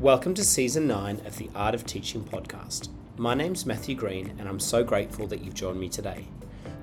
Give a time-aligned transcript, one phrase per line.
[0.00, 2.88] Welcome to season 9 of the Art of Teaching podcast.
[3.18, 6.26] My name's Matthew Green, and I'm so grateful that you've joined me today.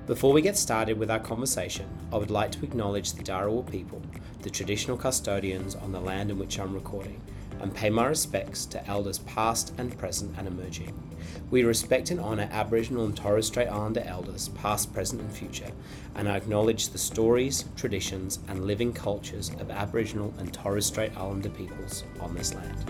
[0.06, 4.00] Before we get started with our conversation, I would like to acknowledge the Dharawal people,
[4.42, 7.20] the traditional custodians on the land in which I'm recording,
[7.60, 10.94] and pay my respects to elders past and present and emerging.
[11.50, 15.72] We respect and honour Aboriginal and Torres Strait Islander elders, past, present, and future,
[16.14, 21.50] and I acknowledge the stories, traditions, and living cultures of Aboriginal and Torres Strait Islander
[21.50, 22.84] peoples on this land.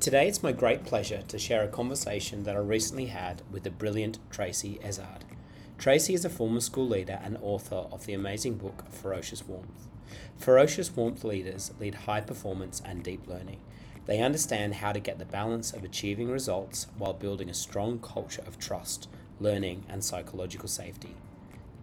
[0.00, 3.70] Today, it's my great pleasure to share a conversation that I recently had with the
[3.70, 5.22] brilliant Tracey Ezard.
[5.78, 9.86] Tracey is a former school leader and author of the amazing book Ferocious Warmth.
[10.36, 13.60] Ferocious Warmth leaders lead high performance and deep learning.
[14.06, 18.42] They understand how to get the balance of achieving results while building a strong culture
[18.44, 21.14] of trust, learning, and psychological safety.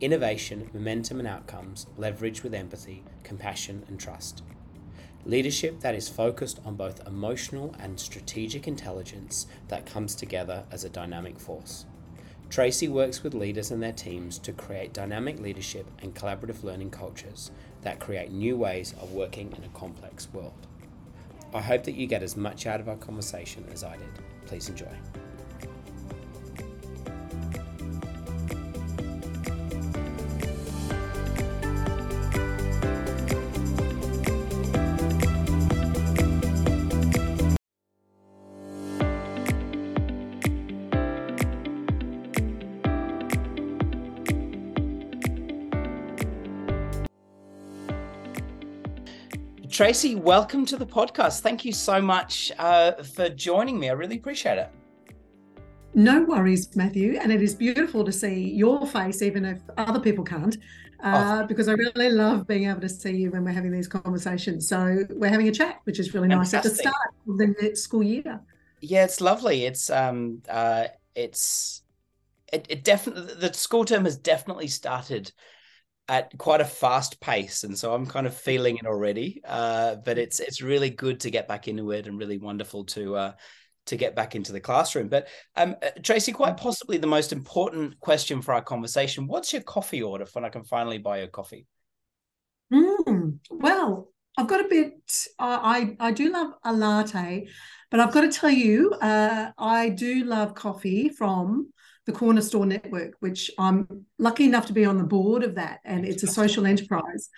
[0.02, 4.44] Innovation, momentum, and outcomes leveraged with empathy, compassion, and trust.
[5.23, 10.89] Leadership that is focused on both emotional and strategic intelligence that comes together as a
[10.89, 11.86] dynamic force.
[12.50, 17.52] Tracey works with leaders and their teams to create dynamic leadership and collaborative learning cultures
[17.82, 20.68] that create new ways of working in a complex world.
[21.54, 24.10] I hope that you get as much out of our conversation as I did.
[24.46, 24.88] Please enjoy.
[49.76, 51.42] Tracey, welcome to the podcast.
[51.42, 53.90] Thank you so much uh, for joining me.
[53.90, 54.70] I really appreciate it.
[55.94, 57.20] No worries, Matthew.
[57.22, 60.56] And it is beautiful to see your face, even if other people can't,
[61.04, 61.48] uh, oh.
[61.48, 64.66] because I really love being able to see you when we're having these conversations.
[64.66, 66.58] So we're having a chat, which is really Fantastic.
[66.58, 66.95] nice at the start
[67.28, 68.39] of the next school year.
[68.80, 69.66] Yeah, it's lovely.
[69.66, 70.86] It's um, uh,
[71.16, 71.82] it's
[72.54, 75.33] it, it definitely the school term has definitely started
[76.08, 79.42] at quite a fast pace, and so I'm kind of feeling it already.
[79.45, 83.16] Uh, but it's it's really good to get back into it, and really wonderful to
[83.16, 83.32] uh,
[83.88, 85.08] to get back into the classroom.
[85.08, 89.64] But um, uh, Tracey, quite possibly the most important question for our conversation: What's your
[89.64, 91.66] coffee order when I can finally buy your coffee?
[92.72, 94.93] Mm, well, I've got a bit.
[95.39, 97.48] Uh, I I do love a latte,
[97.89, 101.72] but I've got to tell you, uh, I do love coffee from
[102.05, 105.80] the Corner Store Network, which I'm lucky enough to be on the board of that.
[105.83, 107.30] And it's a social enterprise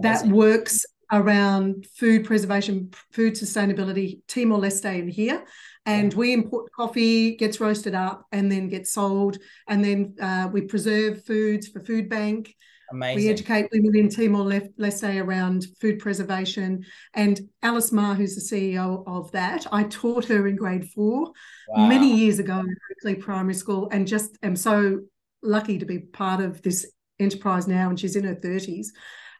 [0.00, 5.44] that works around food preservation, food sustainability, Timor Leste in here.
[5.84, 9.38] And we import coffee, gets roasted up, and then gets sold.
[9.68, 12.54] And then uh, we preserve foods for food bank.
[12.92, 13.24] Amazing.
[13.24, 14.44] We educate women in Timor
[14.78, 16.84] Leste around food preservation.
[17.14, 21.32] And Alice Ma, who's the CEO of that, I taught her in grade four
[21.68, 21.86] wow.
[21.88, 25.00] many years ago in Berkeley Primary School, and just am so
[25.42, 27.88] lucky to be part of this enterprise now.
[27.88, 28.88] And she's in her 30s.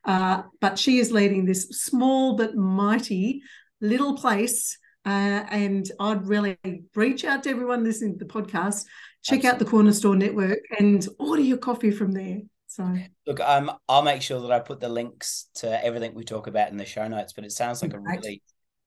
[0.04, 3.42] Uh, but she is leading this small but mighty
[3.80, 4.78] little place.
[5.04, 6.56] Uh, and I'd really
[6.94, 8.86] reach out to everyone listening to the podcast,
[9.22, 9.48] check Absolutely.
[9.48, 12.40] out the Corner Store Network and order your coffee from there.
[12.76, 12.94] So
[13.26, 16.70] look, um, I'll make sure that I put the links to everything we talk about
[16.70, 17.32] in the show notes.
[17.32, 18.42] But it sounds like a really,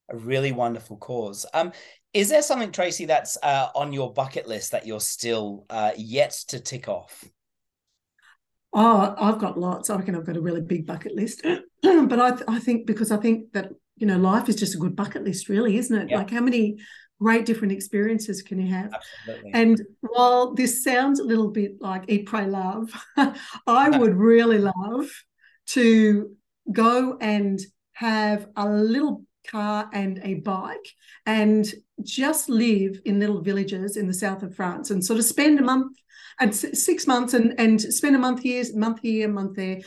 [0.09, 1.47] a really wonderful cause.
[1.55, 1.71] Um,
[2.13, 6.31] is there something, Tracey, that's uh, on your bucket list that you're still uh, yet
[6.49, 7.25] to tick off?
[8.73, 9.89] Oh, I've got lots.
[9.89, 11.41] I reckon I've got a really big bucket list.
[11.81, 14.79] but I, th- I think because I think that you know life is just a
[14.79, 16.11] good bucket list, really, isn't it?
[16.11, 16.17] Yep.
[16.17, 16.77] Like how many
[17.21, 18.93] great different experiences can you have?
[18.93, 19.51] Absolutely.
[19.53, 22.91] And while this sounds a little bit like eat, pray, love,
[23.67, 25.09] I would really love
[25.67, 26.35] to
[26.71, 27.59] go and
[27.93, 30.87] have a little car and a bike
[31.25, 31.71] and
[32.03, 35.63] just live in little villages in the south of France and sort of spend a
[35.63, 35.97] month
[36.39, 39.79] and six months and and spend a month here, month here, month there,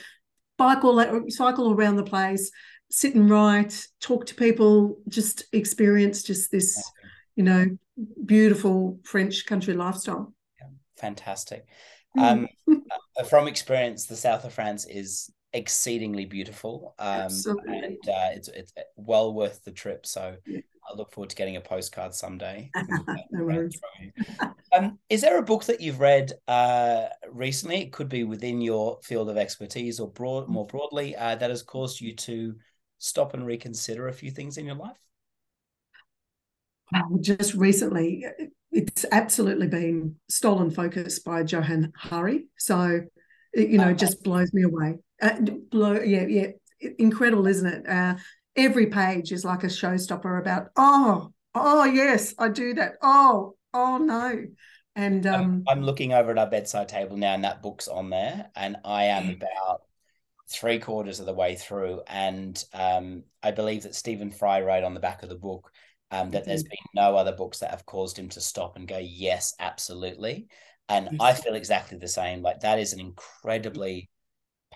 [0.58, 2.50] bike all cycle around the place,
[2.90, 6.82] sit and write, talk to people, just experience just this
[7.37, 7.67] you know,
[8.25, 10.32] beautiful French country lifestyle.
[10.61, 11.67] Yeah, fantastic.
[12.17, 12.49] Mm.
[12.69, 12.82] Um,
[13.19, 16.94] uh, from experience, the south of France is exceedingly beautiful.
[16.99, 17.29] Um,
[17.67, 20.06] And uh, it's, it's well worth the trip.
[20.06, 20.61] So yeah.
[20.90, 22.70] I look forward to getting a postcard someday.
[23.31, 23.69] no
[24.73, 27.82] um, is there a book that you've read uh, recently?
[27.82, 31.62] It could be within your field of expertise or broad, more broadly, uh, that has
[31.62, 32.55] caused you to
[32.99, 34.96] stop and reconsider a few things in your life?
[37.20, 38.24] Just recently,
[38.70, 42.46] it's absolutely been stolen focus by Johann Hari.
[42.58, 43.02] So
[43.52, 43.94] it, you know okay.
[43.94, 44.98] just blows me away.
[45.20, 45.38] Uh,
[45.70, 46.48] blow yeah yeah
[46.98, 47.88] incredible isn't it?
[47.88, 48.16] Uh,
[48.56, 52.94] every page is like a showstopper about oh oh yes i do that.
[53.02, 54.46] Oh oh no.
[54.94, 58.10] And um, I'm, I'm, looking over at our bedside table now and that book's on
[58.10, 59.82] there and i am about
[60.50, 64.92] three quarters of the way through and um, i believe that stephen fry wrote on
[64.92, 65.72] the back of the book
[66.12, 66.50] um, that mm-hmm.
[66.50, 70.47] there's been no other books that have caused him to stop and go yes absolutely
[70.88, 74.09] and i feel exactly the same like that is an incredibly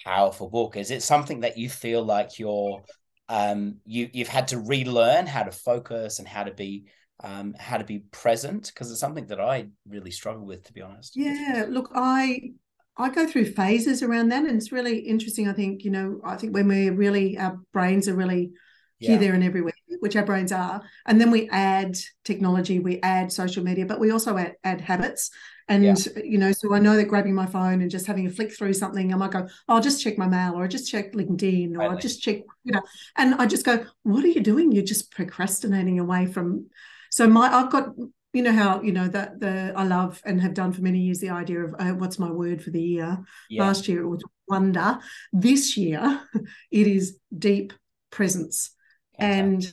[0.04, 2.82] powerful book is it something that you feel like you're
[3.28, 6.86] um, you you've had to relearn how to focus and how to be
[7.22, 10.82] um, how to be present because it's something that I really struggle with, to be
[10.82, 11.16] honest.
[11.16, 12.52] Yeah, look, I
[12.96, 15.48] I go through phases around that, and it's really interesting.
[15.48, 18.52] I think you know, I think when we're really our brains are really
[19.00, 19.10] yeah.
[19.10, 23.32] here, there, and everywhere, which our brains are, and then we add technology, we add
[23.32, 25.30] social media, but we also add, add habits.
[25.68, 26.22] And yeah.
[26.22, 28.72] you know, so I know that grabbing my phone and just having a flick through
[28.74, 31.76] something, I might go, oh, I'll just check my mail, or I just check LinkedIn,
[31.76, 32.82] or I'll just check, you know,
[33.16, 34.70] and I just go, what are you doing?
[34.70, 36.66] You're just procrastinating away from.
[37.10, 37.94] So my, I've got,
[38.36, 41.20] you know how you know that the I love and have done for many years
[41.20, 43.18] the idea of uh, what's my word for the year.
[43.48, 43.64] Yeah.
[43.64, 44.98] Last year it was wonder.
[45.32, 46.20] This year
[46.70, 47.72] it is deep
[48.10, 48.72] presence,
[49.18, 49.64] and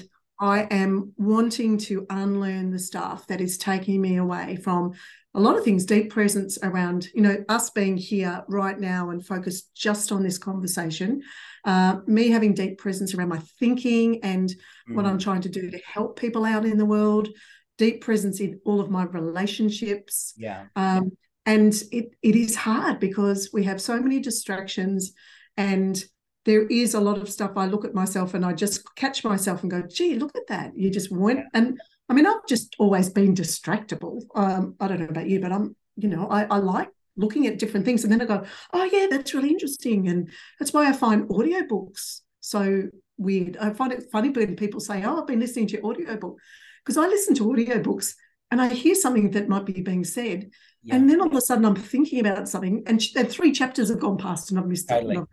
[0.43, 4.91] I am wanting to unlearn the stuff that is taking me away from
[5.33, 9.25] a lot of things, deep presence around, you know, us being here right now and
[9.25, 11.21] focused just on this conversation,
[11.63, 14.49] uh, me having deep presence around my thinking and
[14.89, 14.95] mm.
[14.95, 15.23] what I'm mm.
[15.23, 17.29] trying to do to help people out in the world,
[17.77, 20.33] deep presence in all of my relationships.
[20.35, 20.65] Yeah.
[20.75, 21.13] Um,
[21.45, 25.13] and it it is hard because we have so many distractions
[25.55, 26.03] and
[26.45, 29.61] there is a lot of stuff I look at myself and I just catch myself
[29.61, 30.77] and go, gee, look at that.
[30.77, 31.79] You just went and
[32.09, 34.23] I mean, I've just always been distractible.
[34.35, 37.59] Um, I don't know about you, but I'm, you know, I, I like looking at
[37.59, 38.03] different things.
[38.03, 38.43] And then I go,
[38.73, 40.07] oh, yeah, that's really interesting.
[40.07, 40.29] And
[40.59, 43.57] that's why I find audiobooks so weird.
[43.57, 46.37] I find it funny when people say, oh, I've been listening to your audiobook.
[46.83, 48.15] Because I listen to audiobooks
[48.51, 50.51] and I hear something that might be being said.
[50.83, 50.95] Yeah.
[50.95, 53.99] And then all of a sudden I'm thinking about something and, and three chapters have
[53.99, 55.15] gone past and I've missed totally.
[55.15, 55.27] it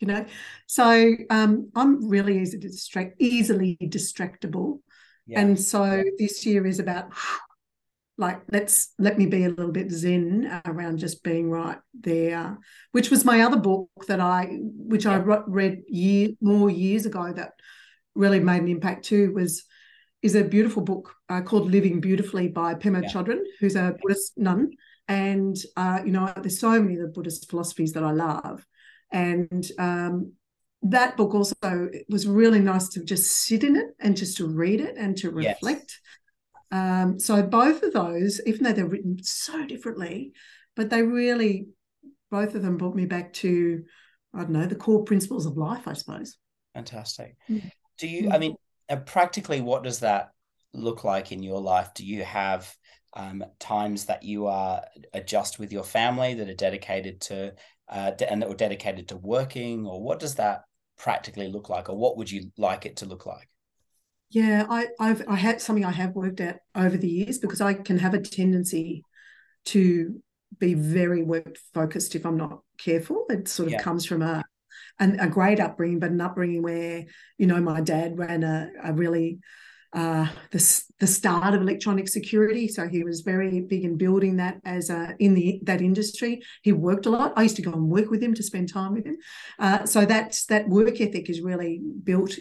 [0.00, 0.24] you know
[0.66, 4.80] so um, i'm really easy to distract easily distractible
[5.26, 5.40] yeah.
[5.40, 7.12] And so this year is about
[8.16, 12.56] like let's let me be a little bit zen around just being right there
[12.92, 15.14] which was my other book that i which yeah.
[15.14, 17.54] i read year more years ago that
[18.14, 19.64] really made an impact too was
[20.22, 23.08] is a beautiful book uh, called living beautifully by pema yeah.
[23.08, 24.70] chodron who's a buddhist nun
[25.08, 28.64] and uh, you know there's so many of the buddhist philosophies that i love
[29.14, 30.32] and um,
[30.82, 34.48] that book also it was really nice to just sit in it and just to
[34.48, 36.00] read it and to reflect.
[36.72, 36.80] Yes.
[36.80, 40.32] Um, so both of those, even though they're written so differently,
[40.74, 41.68] but they really
[42.30, 43.84] both of them brought me back to
[44.34, 46.36] I don't know the core principles of life, I suppose.
[46.74, 47.36] Fantastic.
[47.48, 47.70] Mm.
[47.98, 48.30] Do you?
[48.32, 48.56] I mean,
[48.88, 50.30] uh, practically, what does that
[50.72, 51.94] look like in your life?
[51.94, 52.74] Do you have
[53.14, 54.82] um, times that you are
[55.12, 57.54] adjust with your family that are dedicated to
[57.88, 60.62] uh, and that were dedicated to working, or what does that
[60.96, 63.48] practically look like, or what would you like it to look like?
[64.30, 67.74] Yeah, I, I've I had something I have worked at over the years because I
[67.74, 69.04] can have a tendency
[69.66, 70.20] to
[70.58, 73.26] be very work focused if I'm not careful.
[73.28, 73.82] It sort of yeah.
[73.82, 74.44] comes from a
[74.98, 77.04] an, a great upbringing, but an upbringing where
[77.38, 79.38] you know my dad ran a, a really
[79.94, 82.68] uh, the, the start of electronic security.
[82.68, 86.42] So he was very big in building that as a, in the that industry.
[86.62, 87.32] He worked a lot.
[87.36, 89.16] I used to go and work with him to spend time with him.
[89.58, 92.32] Uh, so that's that work ethic is really built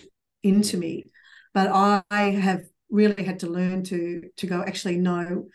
[0.42, 1.06] into me.
[1.54, 5.46] But I have really had to learn to to go actually no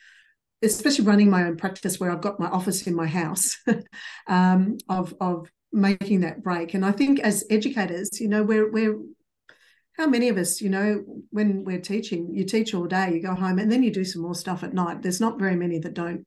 [0.62, 3.56] especially running my own practice where I've got my office in my house
[4.26, 6.74] um, of of making that break.
[6.74, 8.98] And I think as educators, you know, we're we're
[9.98, 13.34] how many of us, you know, when we're teaching, you teach all day, you go
[13.34, 15.02] home, and then you do some more stuff at night.
[15.02, 16.24] There's not very many that don't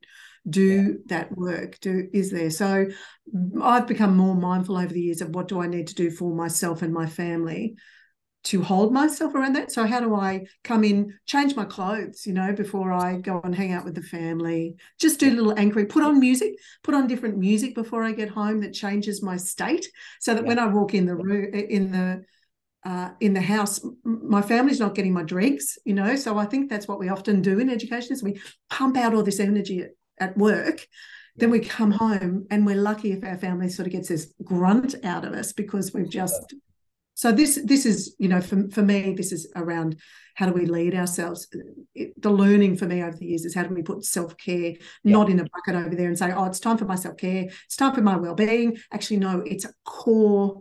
[0.49, 1.17] do yeah.
[1.17, 2.87] that work do is there so
[3.31, 6.09] mm, i've become more mindful over the years of what do i need to do
[6.09, 7.75] for myself and my family
[8.43, 12.33] to hold myself around that so how do i come in change my clothes you
[12.33, 15.85] know before i go and hang out with the family just do a little anchoring
[15.85, 19.87] put on music put on different music before i get home that changes my state
[20.19, 20.47] so that yeah.
[20.47, 22.23] when i walk in the room in the
[22.83, 26.15] uh, in the house, my family's not getting my drinks, you know.
[26.15, 29.23] So I think that's what we often do in education is we pump out all
[29.23, 30.87] this energy at, at work.
[31.35, 34.95] Then we come home and we're lucky if our family sort of gets this grunt
[35.03, 36.53] out of us because we've just
[37.13, 39.95] so this this is you know for, for me this is around
[40.35, 41.47] how do we lead ourselves
[41.93, 44.73] it, the learning for me over the years is how do we put self-care
[45.03, 45.11] yeah.
[45.11, 47.75] not in a bucket over there and say oh it's time for my self-care it's
[47.75, 50.59] time for my well-being actually no it's a core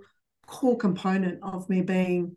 [0.51, 2.37] core component of me being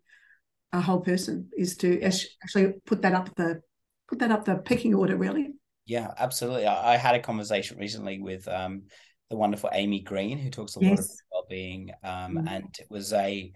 [0.72, 3.60] a whole person is to actually put that up the
[4.08, 5.48] put that up the pecking order really
[5.86, 8.84] yeah absolutely i, I had a conversation recently with um
[9.30, 10.90] the wonderful amy green who talks a yes.
[10.90, 12.48] lot about well-being um mm-hmm.
[12.48, 13.52] and it was a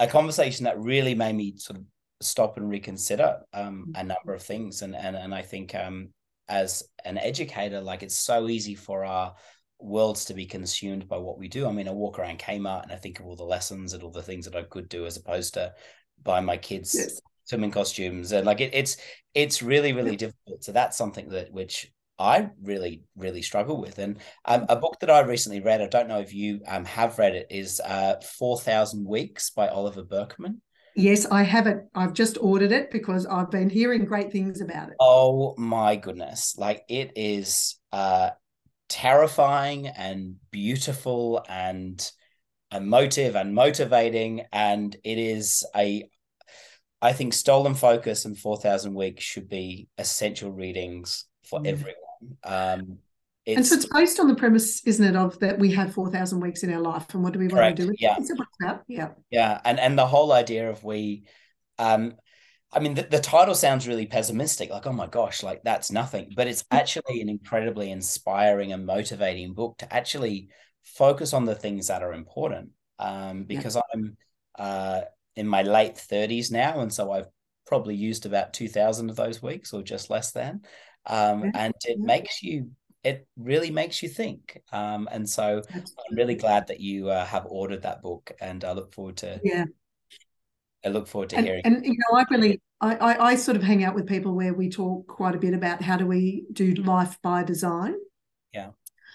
[0.00, 1.84] a conversation that really made me sort of
[2.20, 4.00] stop and reconsider um, mm.
[4.00, 4.82] a number of things.
[4.82, 6.08] And and and I think um,
[6.48, 9.34] as an educator, like it's so easy for our
[9.80, 11.66] worlds to be consumed by what we do.
[11.66, 14.10] I mean, I walk around Kmart and I think of all the lessons and all
[14.10, 15.72] the things that I could do as opposed to
[16.22, 17.20] buy my kids yes.
[17.44, 18.32] swimming costumes.
[18.32, 18.96] And like it, it's
[19.34, 20.16] it's really really yeah.
[20.18, 20.64] difficult.
[20.64, 23.98] So that's something that which I really, really struggle with.
[23.98, 27.18] And um, a book that I recently read, I don't know if you um, have
[27.18, 30.60] read it, is uh, 4,000 Weeks by Oliver Burkeman.
[30.94, 31.78] Yes, I have it.
[31.94, 34.96] I've just ordered it because I've been hearing great things about it.
[35.00, 36.56] Oh my goodness.
[36.58, 38.30] Like it is uh,
[38.90, 42.10] terrifying and beautiful and
[42.72, 44.42] emotive and motivating.
[44.52, 46.10] And it is a,
[47.00, 51.94] I think Stolen Focus and 4,000 Weeks should be essential readings for everyone.
[52.44, 52.98] Um,
[53.46, 56.62] and so it's based on the premise, isn't it, of that we have 4,000 weeks
[56.62, 58.16] in our life and what do we correct, want to do with yeah.
[58.18, 58.80] it?
[58.86, 59.08] Yeah.
[59.30, 59.60] Yeah.
[59.64, 61.24] And, and the whole idea of we,
[61.78, 62.14] um,
[62.72, 66.32] I mean, the, the title sounds really pessimistic, like, oh my gosh, like that's nothing.
[66.36, 70.48] But it's actually an incredibly inspiring and motivating book to actually
[70.82, 72.70] focus on the things that are important.
[72.98, 73.82] Um, because yeah.
[73.94, 74.16] I'm
[74.58, 75.00] uh,
[75.36, 76.80] in my late 30s now.
[76.80, 77.28] And so I've
[77.70, 80.60] probably used about 2,000 of those weeks or just less than
[81.06, 81.50] um, yeah.
[81.54, 82.04] and it yeah.
[82.04, 82.70] makes you
[83.02, 85.94] it really makes you think um, and so Absolutely.
[86.10, 89.40] i'm really glad that you uh, have ordered that book and i look forward to
[89.44, 89.64] yeah
[90.84, 93.56] i look forward to and, hearing and you know i really I, I, I sort
[93.56, 96.44] of hang out with people where we talk quite a bit about how do we
[96.52, 97.94] do life by design.
[98.52, 98.70] Yeah.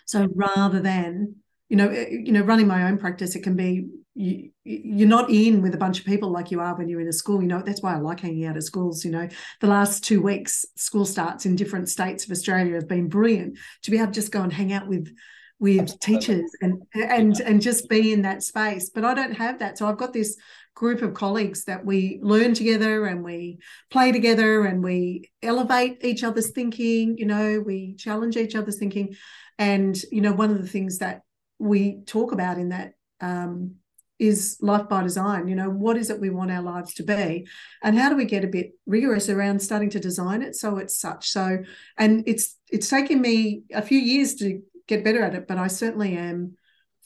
[0.05, 1.37] So rather than
[1.69, 5.31] you know eh, you know running my own practice it can be you, you're not
[5.31, 7.41] in with a bunch of people like you are when you're in a school.
[7.41, 9.27] You know that's why i like hanging out at schools you know.
[9.61, 13.91] The last two weeks school starts in different states of australia have been brilliant to
[13.91, 15.11] be able to just go and hang out with
[15.59, 16.19] with Absolutely.
[16.19, 18.91] teachers and and and just be in that space.
[18.91, 19.79] But i don't have that.
[19.79, 20.37] So i've got this
[20.75, 23.57] group of colleagues that we learn together and we
[23.89, 29.15] play together and we elevate each other's thinking you know we challenge each other's thinking
[29.57, 31.21] and you know one of the things that
[31.59, 32.91] we talk about in that
[33.21, 33.75] um,
[34.19, 37.47] is life by design you know what is it we want our lives to be
[37.81, 40.97] and how do we get a bit rigorous around starting to design it so it's
[40.97, 41.57] such so
[41.97, 45.67] and it's it's taken me a few years to get better at it but i
[45.67, 46.55] certainly am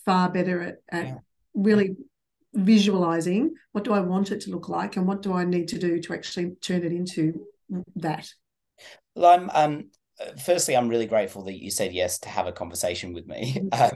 [0.06, 1.18] far better at, at yeah.
[1.54, 1.96] really
[2.54, 5.78] visualizing what do i want it to look like and what do i need to
[5.78, 7.46] do to actually turn it into
[7.96, 8.28] that
[9.16, 9.86] well i'm um
[10.44, 13.62] firstly, I'm really grateful that you said yes to have a conversation with me.
[13.72, 13.92] Um,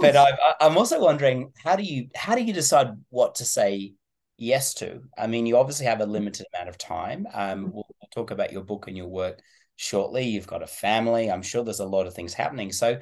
[0.00, 3.94] but I'm, I'm also wondering how do you how do you decide what to say
[4.36, 5.00] yes to?
[5.18, 7.26] I mean, you obviously have a limited amount of time.
[7.32, 7.74] Um, mm-hmm.
[7.74, 9.40] we'll, we'll talk about your book and your work
[9.76, 10.24] shortly.
[10.24, 11.30] You've got a family.
[11.30, 12.70] I'm sure there's a lot of things happening.
[12.70, 12.98] So,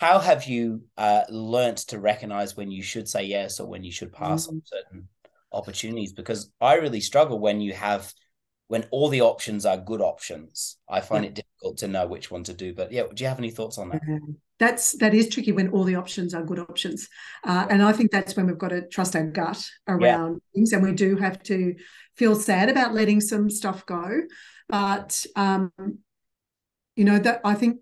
[0.00, 3.92] how have you uh, learnt to recognize when you should say yes or when you
[3.92, 4.56] should pass mm-hmm.
[4.56, 5.08] on certain
[5.52, 6.12] opportunities?
[6.12, 8.12] Because I really struggle when you have
[8.68, 10.78] when all the options are good options.
[10.88, 11.30] I find yeah.
[11.30, 12.74] it difficult to know which one to do.
[12.74, 14.00] But yeah, do you have any thoughts on that?
[14.58, 17.08] That's that is tricky when all the options are good options,
[17.44, 20.38] uh, and I think that's when we've got to trust our gut around yeah.
[20.54, 21.74] things, and we do have to
[22.16, 24.22] feel sad about letting some stuff go.
[24.68, 25.72] But um,
[26.94, 27.78] you know that I think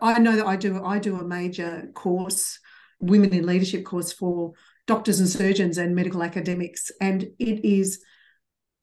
[0.00, 2.58] I know that I do I do a major course,
[3.00, 4.52] women in leadership course for
[4.86, 8.02] doctors and surgeons and medical academics, and it is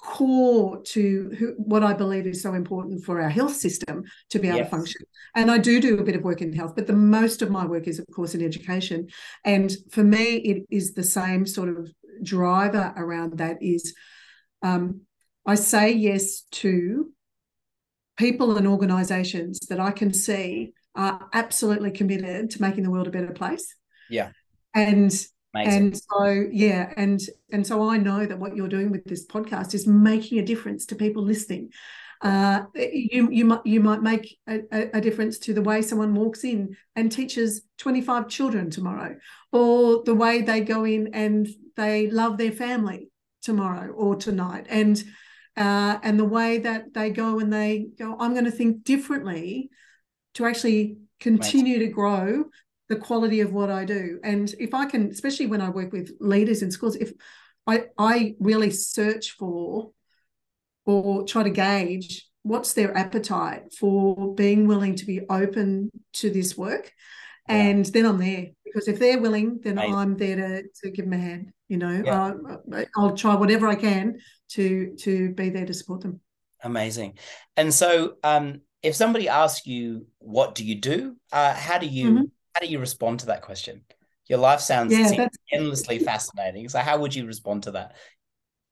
[0.01, 4.47] core to who, what I believe is so important for our health system to be
[4.47, 4.67] able yes.
[4.67, 5.01] to function.
[5.35, 7.65] And I do do a bit of work in health, but the most of my
[7.65, 9.07] work is, of course, in education.
[9.43, 11.91] And for me, it is the same sort of
[12.23, 13.93] driver around that is
[14.61, 15.01] um,
[15.45, 17.11] I say yes to
[18.17, 23.11] people and organizations that I can see are absolutely committed to making the world a
[23.11, 23.73] better place.
[24.09, 24.31] Yeah.
[24.75, 25.11] And
[25.55, 25.73] Amazing.
[25.73, 27.19] And so, yeah, and
[27.51, 30.85] and so I know that what you're doing with this podcast is making a difference
[30.87, 31.71] to people listening.
[32.21, 36.43] Uh, you you might you might make a, a, difference to the way someone walks
[36.43, 39.15] in and teaches 25 children tomorrow,
[39.51, 43.09] or the way they go in and they love their family
[43.41, 45.03] tomorrow or tonight, and
[45.57, 49.71] uh, and the way that they go and they go, I'm going to think differently
[50.39, 51.89] to actually continue Amazing.
[51.89, 52.45] to grow
[52.87, 54.19] the quality of what I do.
[54.23, 57.11] And if I can, especially when I work with leaders in schools, if
[57.67, 59.91] I I really search for
[60.85, 66.57] or try to gauge what's their appetite for being willing to be open to this
[66.57, 66.91] work.
[67.47, 67.55] Yeah.
[67.55, 69.95] And then I'm there because if they're willing, then Amazing.
[69.95, 71.51] I'm there to, to give them a hand.
[71.67, 72.31] You know, yeah.
[72.75, 74.19] uh, I'll try whatever I can
[74.51, 76.21] to to be there to support them.
[76.63, 77.17] Amazing.
[77.55, 82.09] And so, um, if somebody asks you, "What do you do?" Uh, how do you
[82.09, 82.23] mm-hmm.
[82.53, 83.81] how do you respond to that question?
[84.27, 86.69] Your life sounds yeah, endlessly fascinating.
[86.69, 87.95] So, how would you respond to that?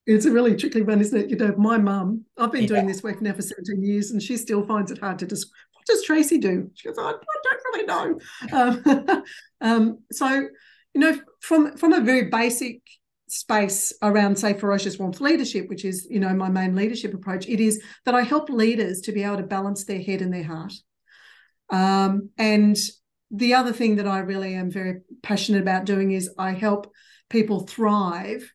[0.06, 1.30] It's a really tricky one, isn't it?
[1.30, 2.68] You know, my mum, I've been yeah.
[2.68, 5.52] doing this work now for 17 years, and she still finds it hard to just,
[5.74, 6.72] what does Tracey do?
[6.76, 8.20] She goes, I, I don't really know.
[8.54, 9.24] Um,
[9.62, 12.82] um, so, you know, from from a very basic
[13.28, 17.60] space around, say, ferocious warmth leadership, which is, you know, my main leadership approach, it
[17.60, 20.74] is that I help leaders to be able to balance their head and their heart.
[21.70, 22.78] Um, and
[23.30, 26.94] the other thing that I really am very passionate about doing is I help
[27.30, 28.54] people thrive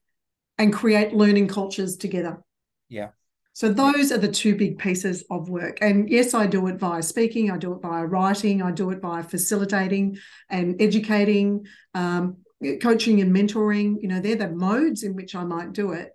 [0.56, 2.42] and create learning cultures together.
[2.88, 3.08] Yeah.
[3.54, 5.78] So those are the two big pieces of work.
[5.82, 9.02] And yes, I do it via speaking, I do it via writing, I do it
[9.02, 10.16] via facilitating
[10.48, 12.38] and educating, um,
[12.80, 13.96] coaching and mentoring.
[14.00, 16.10] You know, they're the modes in which I might do it.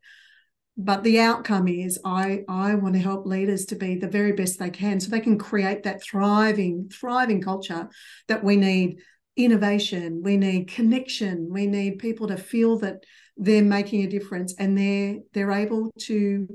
[0.80, 4.60] But the outcome is I I want to help leaders to be the very best
[4.60, 7.90] they can so they can create that thriving, thriving culture
[8.28, 9.00] that we need
[9.36, 13.04] innovation, we need connection, we need people to feel that
[13.38, 16.48] they're making a difference and they're they're able to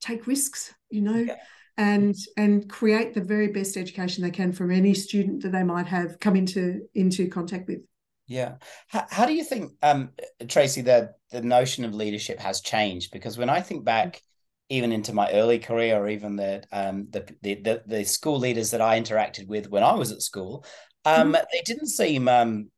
[0.00, 1.36] take risks you know yeah.
[1.76, 5.86] and and create the very best education they can from any student that they might
[5.86, 7.80] have come into into contact with
[8.28, 8.54] yeah
[8.86, 10.10] how, how do you think um
[10.46, 14.22] tracey the the notion of leadership has changed because when i think back
[14.68, 18.70] even into my early career or even the um the the, the, the school leaders
[18.70, 20.64] that i interacted with when i was at school
[21.04, 21.42] um mm-hmm.
[21.52, 22.70] they didn't seem um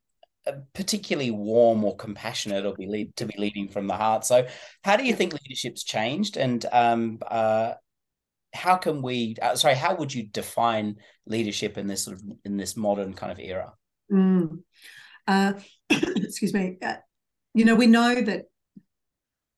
[0.75, 4.25] particularly warm or compassionate or be lead, to be leading from the heart.
[4.25, 4.47] So,
[4.83, 7.75] how do you think leadership's changed, and um, uh,
[8.54, 9.37] how can we?
[9.40, 13.33] Uh, sorry, how would you define leadership in this sort of in this modern kind
[13.33, 13.73] of era?
[14.11, 14.62] Mm.
[15.30, 15.52] Uh,
[15.90, 16.76] excuse me.
[16.83, 16.96] Uh,
[17.55, 18.46] you know, we know that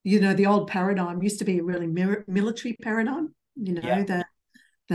[0.04, 3.34] you know the old paradigm used to be a really military paradigm.
[3.56, 4.04] You know yeah.
[4.04, 4.26] that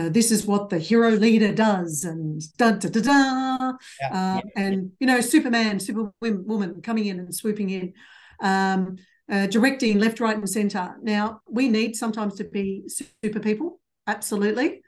[0.10, 4.42] this is what the hero leader does, and da da da da, yeah, yeah.
[4.56, 7.94] and you know, Superman, Superwoman coming in and swooping in,
[8.42, 8.98] um,
[9.32, 10.96] uh, directing left, right, and center.
[11.02, 14.82] Now we need sometimes to be super people, absolutely,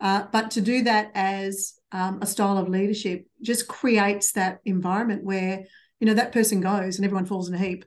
[0.00, 5.24] uh, but to do that as um, a style of leadership just creates that environment
[5.24, 5.64] where
[5.98, 7.84] you know that person goes and everyone falls in a heap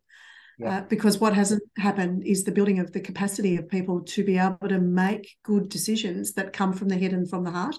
[0.60, 0.78] yeah.
[0.78, 4.38] Uh, because what hasn't happened is the building of the capacity of people to be
[4.38, 7.76] able to make good decisions that come from the head and from the heart.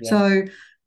[0.00, 0.10] Yeah.
[0.10, 0.42] So,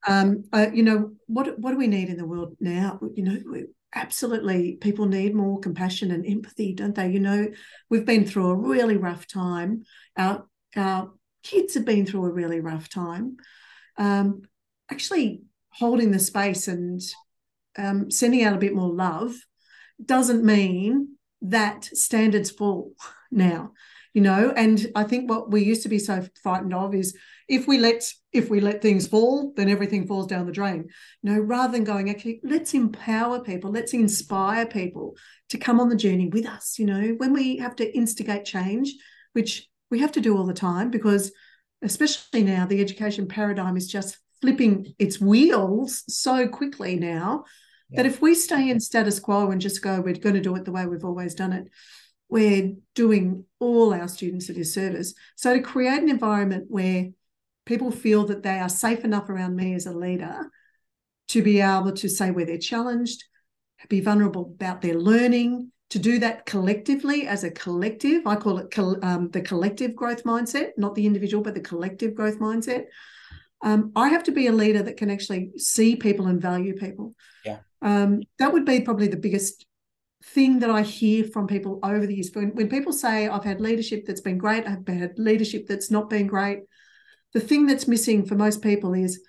[0.08, 3.00] um, uh, you know, what what do we need in the world now?
[3.16, 7.10] You know, we, absolutely, people need more compassion and empathy, don't they?
[7.10, 7.48] You know,
[7.90, 9.84] we've been through a really rough time.
[10.18, 11.12] Our our
[11.44, 13.38] kids have been through a really rough time.
[13.98, 14.44] Um,
[14.90, 17.02] actually, holding the space and
[17.78, 19.34] um, sending out a bit more love
[20.04, 22.94] doesn't mean that standards fall
[23.32, 23.72] now
[24.14, 24.54] you know?
[24.56, 27.16] And i think what we used to be so frightened of is
[27.48, 30.90] if we let if we let things fall then everything falls down the drain.
[31.24, 35.16] Know rather than going okay let's empower people let's inspire people
[35.50, 37.16] to come on the journey with us you know?
[37.18, 38.94] When we have to instigate change
[39.34, 41.32] which we have to do all the time because
[41.84, 47.44] especially now the education paradigm is just flipping its wheels so quickly now
[47.92, 50.66] that if we stay in status quo and just go, we're going to do it
[50.66, 51.68] the way we've always done it,
[52.30, 55.14] we're doing all our students a disservice.
[55.36, 57.10] So to create an environment where
[57.66, 60.50] people feel that they are safe enough around me as a leader
[61.30, 63.26] to be able to say where they're challenged,
[63.90, 68.26] be vulnerable about their learning, to do that collectively as a collective.
[68.26, 68.74] I call it
[69.04, 72.86] um, the collective growth mindset, not the individual, but the collective growth mindset.
[73.62, 77.14] Um, I have to be a leader that can actually see people and value people.
[77.46, 77.60] Yeah.
[77.82, 79.66] Um, that would be probably the biggest
[80.24, 82.32] thing that I hear from people over the years.
[82.34, 86.10] When, when people say, I've had leadership that's been great, I've had leadership that's not
[86.10, 86.60] been great,
[87.34, 89.22] the thing that's missing for most people is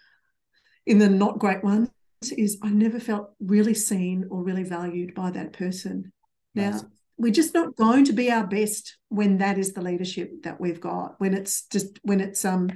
[0.86, 1.88] in the not great ones
[2.36, 6.12] is I never felt really seen or really valued by that person.
[6.54, 6.80] Now,
[7.16, 10.80] we're just not going to be our best when that is the leadership that we've
[10.80, 12.68] got, when it's just when it's um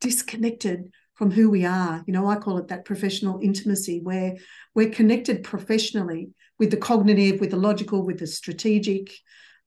[0.00, 2.04] disconnected from who we are.
[2.06, 4.36] You know, I call it that professional intimacy where
[4.74, 9.12] we're connected professionally with the cognitive, with the logical, with the strategic,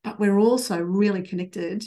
[0.03, 1.83] but we're also really connected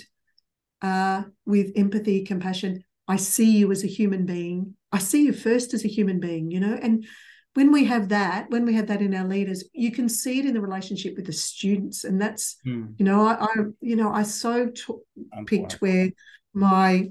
[0.83, 2.85] uh, with empathy, compassion.
[3.09, 4.77] I see you as a human being.
[4.93, 7.07] I see you first as a human being, you know, and
[7.55, 10.47] when we have that, when we have that in our leaders, you can see it
[10.47, 12.87] in the relationship with the students, and that's Hmm.
[12.99, 16.11] you know I, I you know I so t- picked where
[16.53, 17.11] my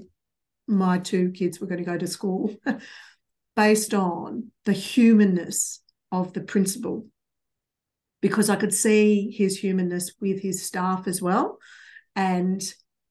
[0.66, 2.54] my two kids were going to go to school
[3.56, 5.80] based on the humanness
[6.12, 7.06] of the principal.
[8.20, 11.58] Because I could see his humanness with his staff as well.
[12.16, 12.62] And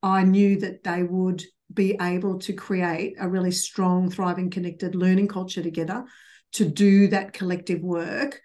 [0.02, 5.28] I knew that they would be able to create a really strong thriving connected learning
[5.28, 6.06] culture together
[6.54, 8.42] to do that collective work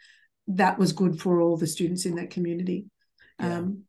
[0.49, 2.87] that was good for all the students in that community
[3.41, 3.59] Yeah.
[3.59, 3.85] um,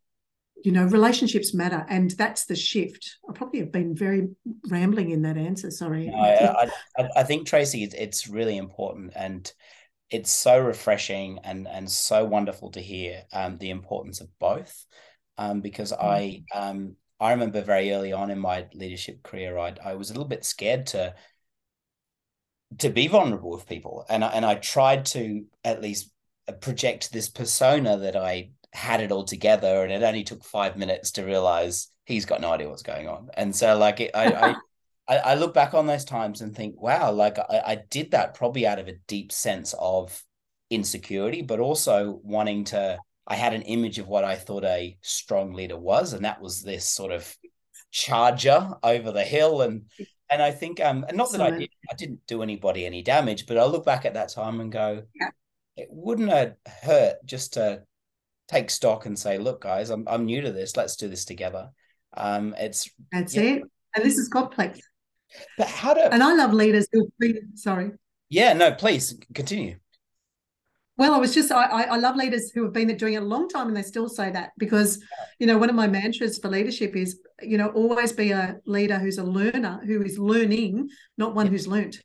[0.63, 4.27] you know relationships matter and that's the shift i probably have been very
[4.67, 9.51] rambling in that answer sorry No, I, I, I think Tracey, it's, really important, and
[10.09, 14.85] it's so refreshing and and so wonderful to hear um, the importance of both.
[15.37, 19.93] Um, because I um I remember very early on in my leadership career, I I
[19.93, 21.15] was a little bit scared to
[22.77, 26.11] to be vulnerable with people, and I, and I tried to at least
[26.61, 31.11] project this persona that I had it all together, and it only took five minutes
[31.11, 34.51] to realize he's got no idea what's going on, and so like it, I.
[34.51, 34.55] I
[35.09, 38.35] I, I look back on those times and think, wow, like I, I did that
[38.35, 40.23] probably out of a deep sense of
[40.69, 42.99] insecurity, but also wanting to.
[43.25, 46.61] I had an image of what I thought a strong leader was, and that was
[46.61, 47.35] this sort of
[47.91, 49.61] charger over the hill.
[49.61, 49.85] And
[50.29, 53.45] and I think, um, and not that I did, I didn't do anybody any damage,
[53.47, 55.29] but I look back at that time and go, Yeah.
[55.77, 57.83] it wouldn't have hurt just to
[58.47, 60.75] take stock and say, look, guys, I'm I'm new to this.
[60.77, 61.69] Let's do this together.
[62.15, 63.41] Um, it's that's Yeah.
[63.41, 63.63] it
[63.95, 64.79] and this is complex
[65.57, 66.01] but how do?
[66.01, 67.07] and i love leaders who
[67.55, 67.91] sorry
[68.29, 69.77] Yeah, no, please continue.
[70.99, 73.25] Well, I was just I, I I love leaders who have been doing it a
[73.25, 75.01] long time and they still say that because
[75.39, 78.99] you know one of my mantras for leadership is you know always be a leader
[78.99, 81.51] who's a learner who is learning, not one Yeah.
[81.53, 82.03] who's learnt.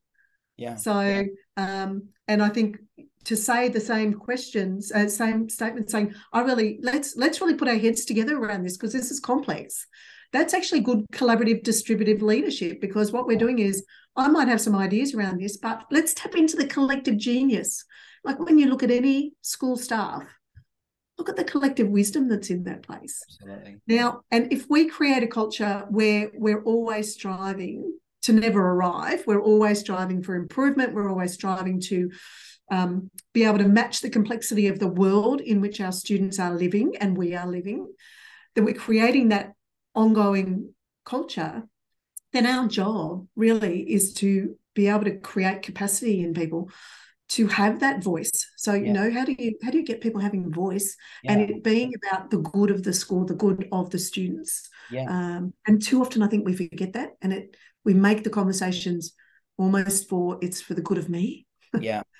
[0.57, 0.77] Yeah.
[0.77, 1.25] So
[1.57, 2.79] um and I think
[3.25, 7.69] to say the same questions, uh, same statement saying, I really let's let's really put
[7.69, 9.87] our heads together around this because this is complex.
[10.33, 14.77] That's actually good collaborative distributive leadership because what we're doing is I might have some
[14.77, 17.85] ideas around this, but let's tap into the collective genius.
[18.25, 20.25] Like when you look at any school staff,
[21.19, 23.23] look at the collective wisdom that's in that place.
[23.31, 23.77] Absolutely.
[23.87, 29.43] Now, and if we create a culture where we're always striving to never arrive, we're
[29.43, 32.11] always striving for improvement, we're always striving to
[32.71, 36.55] um, be able to match the complexity of the world in which our students are
[36.55, 37.87] living and we are living,
[38.55, 39.53] that we're creating that
[39.95, 40.73] ongoing
[41.05, 41.65] culture,
[42.33, 46.71] then our job really is to be able to create capacity in people
[47.31, 48.31] to have that voice.
[48.57, 48.93] So you Yeah.
[48.93, 51.33] know, how do you how do you get people having voice Yeah.
[51.33, 54.69] and it being about the good of the school, the good of the students?
[54.91, 55.07] Yeah.
[55.09, 59.15] Um, and too often, I think we forget that, and it we make the conversations
[59.57, 61.47] almost for it's for the good of me.
[61.81, 62.03] yeah.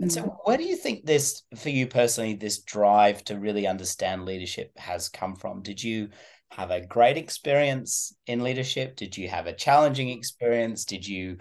[0.00, 4.24] And so, where do you think this, for you personally, this drive to really understand
[4.26, 5.62] leadership has come from?
[5.62, 6.10] Did you
[6.50, 8.96] have a great experience in leadership?
[8.96, 10.84] Did you have a challenging experience?
[10.84, 11.38] Did you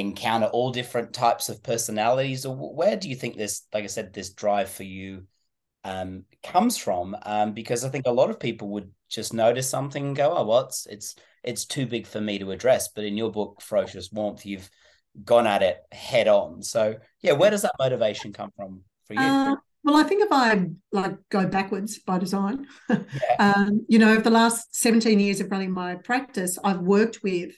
[0.00, 2.44] encounter all different types of personalities?
[2.46, 5.24] Or where do you think this, like I said, this drive for you
[5.84, 7.16] um, comes from?
[7.22, 10.44] Um, because I think a lot of people would just notice something and go, "Oh,
[10.44, 14.10] well, it's it's it's too big for me to address." But in your book, Ferocious
[14.10, 14.70] Warmth, you've
[15.24, 16.62] gone at it head on.
[16.62, 19.20] So yeah, where does that motivation come from for you?
[19.20, 22.96] Uh, well, I think if I like go backwards by design, yeah.
[23.38, 27.52] um, you know, over the last 17 years of running my practice, I've worked with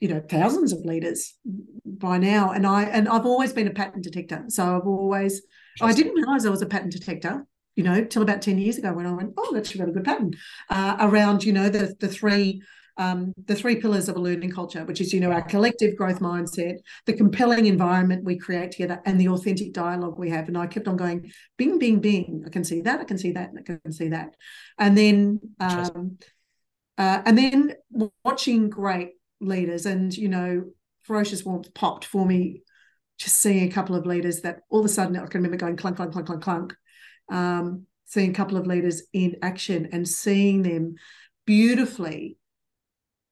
[0.00, 1.34] you know thousands of leaders
[1.84, 5.42] by now and i and i've always been a pattern detector so i've always
[5.80, 8.92] i didn't realize i was a pattern detector you know till about 10 years ago
[8.92, 10.32] when i went oh that's a really good pattern
[10.70, 12.60] uh, around you know the the three
[12.98, 16.20] um, the three pillars of a learning culture, which is, you know, our collective growth
[16.20, 20.48] mindset, the compelling environment we create together, and the authentic dialogue we have.
[20.48, 22.44] And I kept on going, bing, bing, bing.
[22.46, 23.00] I can see that.
[23.00, 23.50] I can see that.
[23.56, 24.34] I can see that.
[24.78, 26.16] And then, um,
[26.96, 27.74] uh, and then
[28.24, 30.64] watching great leaders, and you know,
[31.02, 32.62] ferocious warmth popped for me.
[33.18, 35.76] Just seeing a couple of leaders that all of a sudden I can remember going
[35.76, 36.74] clunk, clunk, clunk, clunk, clunk.
[37.30, 40.94] Um, seeing a couple of leaders in action and seeing them
[41.44, 42.38] beautifully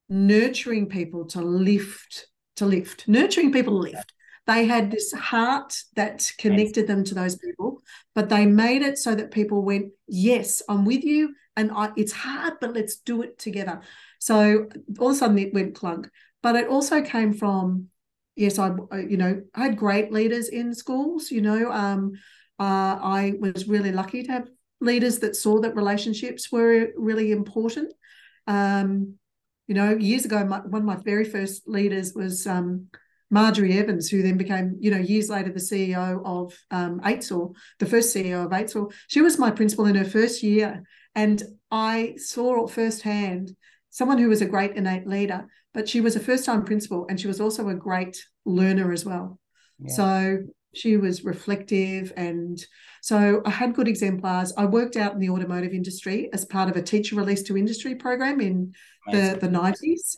[0.07, 4.13] nurturing people to lift to lift nurturing people to lift
[4.45, 7.81] they had this heart that connected them to those people
[8.13, 12.11] but they made it so that people went yes i'm with you and I, it's
[12.11, 13.81] hard but let's do it together
[14.25, 14.67] so
[14.99, 16.09] all of a sudden it went clunk
[16.41, 17.87] but it also came from
[18.35, 18.69] yes i
[19.07, 22.11] you know i had great leaders in schools you know um,
[22.59, 24.47] uh, i was really lucky to have
[24.81, 27.93] leaders that saw that relationships were really important.
[28.47, 29.15] Um,
[29.67, 32.87] you know, years ago, my, one of my very first leaders was um,
[33.31, 38.15] Margery Evans, who then became, you know, years later the CEO of um, the first
[38.15, 38.93] CEO of AITSL.
[39.07, 40.83] She was my principal in her first year,
[41.15, 43.55] and I saw firsthand
[43.95, 47.27] someone who was a great innate leader, but she was a first-time principal, and she
[47.27, 49.39] was also a great learner as well.
[49.79, 49.93] Yeah.
[49.93, 50.37] So
[50.73, 52.61] she was reflective and
[53.01, 54.51] so I had good exemplars.
[54.57, 57.95] I worked out in the automotive industry as part of a teacher release to industry
[57.95, 58.73] program in
[59.09, 60.15] the, the 90s.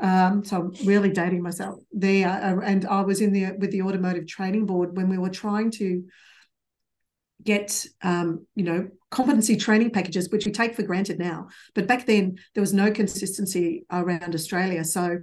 [0.00, 2.28] Um, so I'm really dating myself there.
[2.28, 5.70] Uh, and I was in the with the automotive training board when we were trying
[5.72, 6.02] to
[7.44, 11.48] get um, you know competency training packages, which we take for granted now.
[11.74, 14.84] But back then there was no consistency around Australia.
[14.84, 15.18] So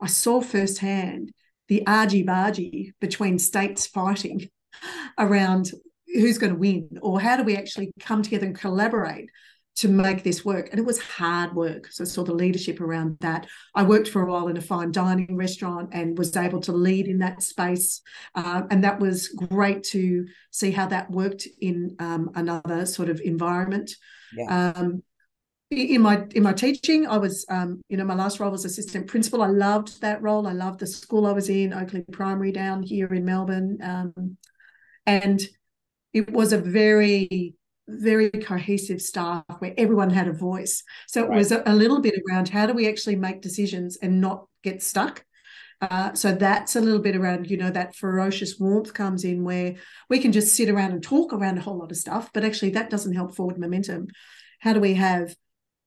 [0.00, 1.32] I saw firsthand
[1.68, 4.48] the argy bargy between states fighting
[5.18, 5.70] around
[6.06, 9.28] who's going to win or how do we actually come together and collaborate
[9.76, 10.68] to make this work.
[10.70, 11.90] And it was hard work.
[11.90, 13.46] So I saw the leadership around that.
[13.74, 17.08] I worked for a while in a fine dining restaurant and was able to lead
[17.08, 18.00] in that space.
[18.34, 23.20] Uh, and that was great to see how that worked in um, another sort of
[23.20, 23.96] environment.
[24.36, 24.72] Yeah.
[24.76, 25.02] Um,
[25.70, 29.08] in my in my teaching, I was um, you know my last role was assistant
[29.08, 29.42] principal.
[29.42, 30.46] I loved that role.
[30.46, 34.36] I loved the school I was in, Oakleigh Primary down here in Melbourne, um,
[35.04, 35.40] and
[36.12, 37.56] it was a very
[37.88, 40.82] very cohesive staff where everyone had a voice.
[41.06, 41.36] So it right.
[41.36, 44.82] was a, a, little bit around how do we actually make decisions and not get
[44.82, 45.24] stuck.
[45.80, 49.74] Uh, so that's a little bit around, you know, that ferocious warmth comes in where
[50.08, 52.70] we can just sit around and talk around a whole lot of stuff, but actually
[52.70, 54.06] that doesn't help forward momentum.
[54.60, 55.34] How do we have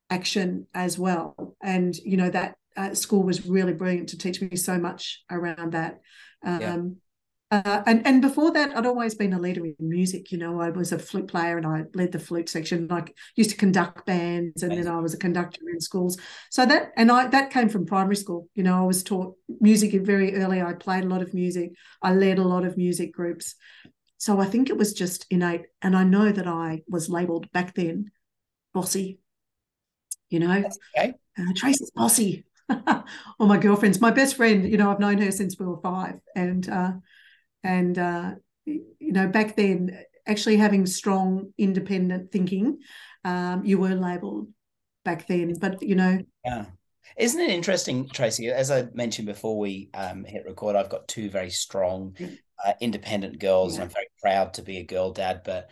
[0.10, 1.56] action as well?
[1.64, 5.74] And, you know, that uh, school was really brilliant to teach me so much around
[5.74, 6.00] that.
[6.46, 6.78] Um, yeah.
[7.50, 10.34] Uh, and and before that, I'd always been a leader in music.
[10.34, 12.92] You know, I was a flute player and I led the flute section.
[12.92, 13.06] I
[13.38, 16.18] used to conduct bands, and then I was a conductor in schools.
[16.52, 18.50] So that and I that came from primary school.
[18.54, 20.62] You know, I was taught music very early.
[20.62, 21.72] I played a lot of music.
[22.02, 23.56] I led a lot of music groups.
[24.18, 25.68] So I think it was just innate.
[25.82, 28.12] And I know that I was labelled back then
[28.74, 29.20] bossy.
[30.30, 30.64] You know,
[30.98, 31.14] okay.
[31.40, 32.44] uh, Tracey's bossy.
[33.40, 34.70] or my girlfriends, my best friend.
[34.70, 36.68] You know, I've known her since we were five, and.
[36.68, 36.92] Uh,
[37.68, 38.32] and uh,
[38.66, 42.80] you know back then actually having strong independent thinking
[43.26, 44.48] um, you were labeled
[45.04, 45.54] back then.
[45.60, 46.66] But you know yeah.
[47.18, 51.30] Isn't it interesting tracey as i mentioned before we um, hit record i've got two
[51.30, 52.16] very strong
[52.64, 53.84] uh, independent girls yeah.
[53.84, 55.70] and i'm very proud to be a girl dad but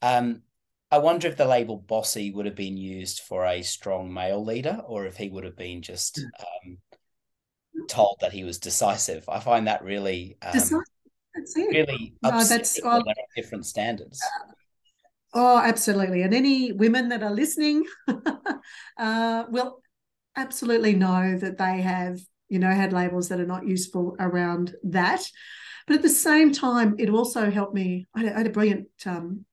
[0.00, 0.42] um,
[0.90, 4.80] i wonder if the label bossy would have been used for a strong male leader
[4.86, 6.78] or if he would have been just um,
[7.88, 9.28] told that he was decisive.
[9.28, 10.82] I find that really um,
[11.36, 11.68] that's it.
[11.68, 12.80] Really no, that's
[13.36, 14.20] different standards.
[15.34, 16.22] Oh, absolutely.
[16.22, 17.84] And any women that are listening
[18.98, 19.82] uh, will
[20.34, 25.28] absolutely know that they have, you know, had labels that are not useful around that.
[25.86, 28.06] But at the same time, it also helped me.
[28.14, 29.44] I had, a brilliant um,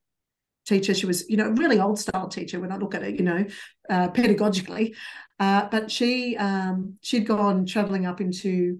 [0.66, 0.94] teacher.
[0.94, 3.24] She was, you know, a really old style teacher when I look at it, you
[3.24, 3.46] know,
[3.90, 4.96] uh, pedagogically.
[5.40, 8.80] Uh, but she um, she'd gone travelling up into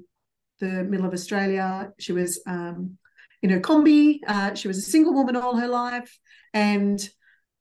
[0.64, 1.92] the middle of Australia.
[2.00, 2.98] She was um,
[3.42, 4.20] in her Kombi.
[4.26, 6.18] Uh, she was a single woman all her life,
[6.54, 7.00] and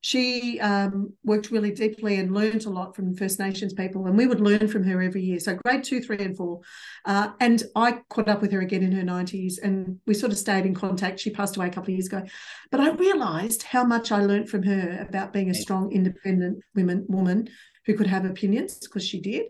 [0.04, 4.06] she um, worked really deeply and learned a lot from First Nations people.
[4.06, 5.38] And we would learn from her every year.
[5.38, 6.60] So grade two, three, and four.
[7.04, 10.38] Uh, and I caught up with her again in her 90s, and we sort of
[10.38, 11.20] stayed in contact.
[11.20, 12.24] She passed away a couple of years ago,
[12.72, 17.06] but I realised how much I learned from her about being a strong, independent women
[17.08, 17.48] woman
[17.86, 19.46] who could have opinions because she did.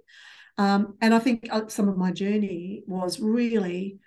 [0.59, 3.99] Um, and I think uh, some of my journey was really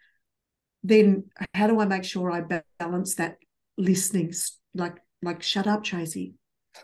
[0.88, 2.44] then how do I make sure I
[2.80, 3.38] balance that
[3.78, 4.34] listening?
[4.74, 6.36] Like, like, shut up, Tracey.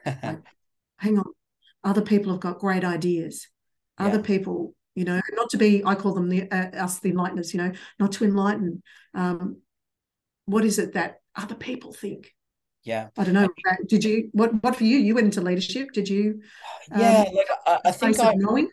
[0.05, 0.39] like,
[0.97, 1.25] hang on.
[1.83, 3.47] Other people have got great ideas.
[3.97, 4.23] Other yeah.
[4.23, 7.61] people, you know, not to be, I call them the uh, us the enlighteners, you
[7.61, 8.81] know, not to enlighten.
[9.13, 9.57] Um,
[10.45, 12.33] what is it that other people think?
[12.83, 13.47] Yeah, I don't know.
[13.87, 14.63] Did you what?
[14.63, 14.97] What for you?
[14.97, 15.91] You went into leadership.
[15.93, 16.41] Did you?
[16.89, 18.69] Yeah, um, like I, I think I knowing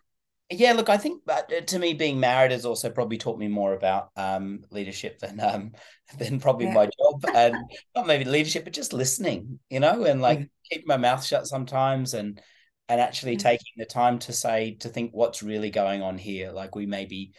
[0.50, 3.48] yeah, look, I think that uh, to me, being married has also probably taught me
[3.48, 5.72] more about um, leadership than um,
[6.18, 6.74] than probably yeah.
[6.74, 7.56] my job, and
[7.94, 10.48] not maybe leadership, but just listening, you know, and like mm.
[10.70, 12.40] keeping my mouth shut sometimes, and
[12.88, 13.40] and actually mm.
[13.40, 16.50] taking the time to say to think what's really going on here.
[16.50, 17.32] Like we maybe,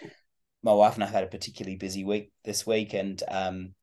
[0.62, 3.74] my wife and I had a particularly busy week this week, and um,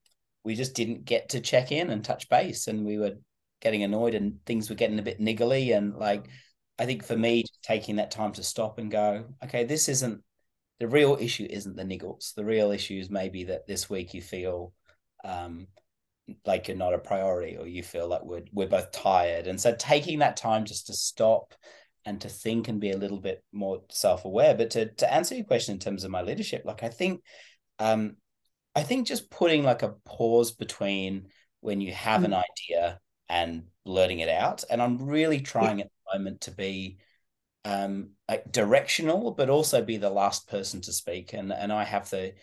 [0.45, 3.15] we just didn't get to check in and touch base, and we were
[3.61, 6.29] getting annoyed, and things were getting a bit niggly, and like
[6.79, 10.23] I think for me, taking that time to stop and go, okay, this isn't
[10.79, 11.47] the real issue.
[11.49, 12.35] Isn't the niggles?
[12.35, 14.73] The real issue is maybe that this week you feel
[15.25, 15.69] um,
[16.45, 19.47] like you're not a priority, or you feel like we're we're both tired.
[19.47, 21.55] And so taking that time just to stop
[22.05, 24.55] and to think and be a little bit more self aware.
[24.55, 27.23] But to to answer your question in terms of my leadership, like I think
[27.79, 28.17] um,
[28.75, 31.29] I think just putting like a pause between
[31.61, 32.27] when you have mm.
[32.27, 34.65] an idea and blurting it out.
[34.69, 35.87] And I'm really trying yeah.
[35.87, 36.99] at moment to be
[37.65, 41.33] um, like directional, but also be the last person to speak.
[41.33, 42.35] And and I have the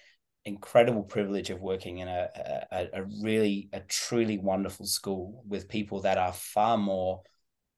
[0.46, 2.30] incredible privilege of working in a,
[2.72, 7.22] a, a really a truly wonderful school with people that are far more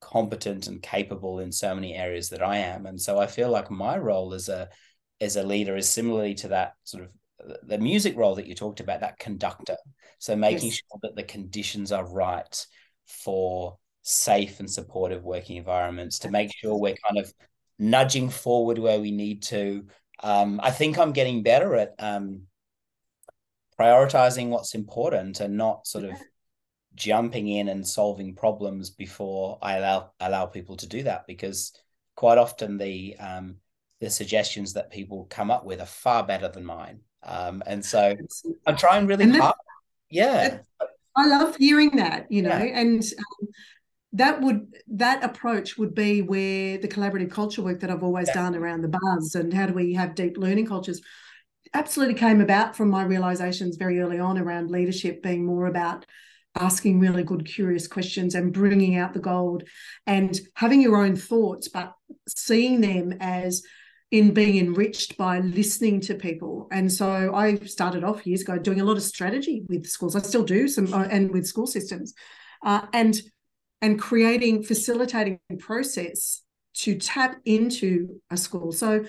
[0.02, 2.86] competent and capable in so many areas that I am.
[2.86, 4.70] And so I feel like my role as a
[5.22, 7.12] as a leader is similarly to that sort of
[7.64, 9.78] the music role that you talked about, that conductor.
[10.20, 10.76] So making yes.
[10.76, 12.66] sure that the conditions are right
[13.08, 17.34] for safe and supportive working environments to make sure we're kind of
[17.80, 19.84] nudging forward where we need to.
[20.22, 22.44] Um, I think I'm getting better at um,
[23.80, 26.22] prioritizing what's important and not sort of
[26.94, 31.74] jumping in and solving problems before I allow allow people to do that because
[32.16, 33.56] quite often the um,
[34.02, 37.00] the suggestions that people come up with are far better than mine.
[37.24, 38.16] Um, and so
[38.68, 39.56] I'm trying really hard.
[40.12, 40.60] Yeah.
[41.18, 42.80] I love hearing that, you know, yeah.
[42.80, 43.48] and um,
[44.16, 48.36] that would that approach would be where the collaborative culture work that I've always yeah.
[48.36, 51.02] done around the buzz and how do we have deep learning cultures
[51.74, 56.06] absolutely came about from my realizations very early on around leadership being more about
[56.58, 59.64] asking really good curious questions and bringing out the gold
[60.08, 61.94] and having your own thoughts but
[62.28, 63.64] seeing them as
[64.12, 66.68] in being enriched by listening to people.
[66.72, 70.16] And so I started off years ago doing a lot of strategy with schools.
[70.16, 72.14] I still do some uh, and with school systems,
[72.64, 73.20] uh, and
[73.82, 76.42] and creating facilitating process
[76.76, 78.72] to tap into a school.
[78.72, 79.06] So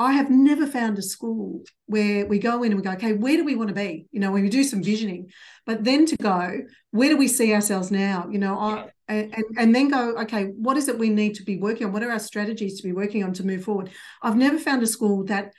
[0.00, 3.36] I have never found a school where we go in and we go, okay, where
[3.36, 4.06] do we want to be?
[4.12, 5.30] You know, when we do some visioning,
[5.66, 6.60] but then to go,
[6.92, 8.28] where do we see ourselves now?
[8.30, 11.56] You know, I, and, and then go, okay, what is it we need to be
[11.56, 11.92] working on?
[11.92, 13.90] What are our strategies to be working on to move forward?
[14.22, 15.52] I've never found a school that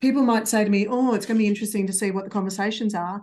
[0.00, 2.30] people might say to me, oh, it's going to be interesting to see what the
[2.30, 3.22] conversations are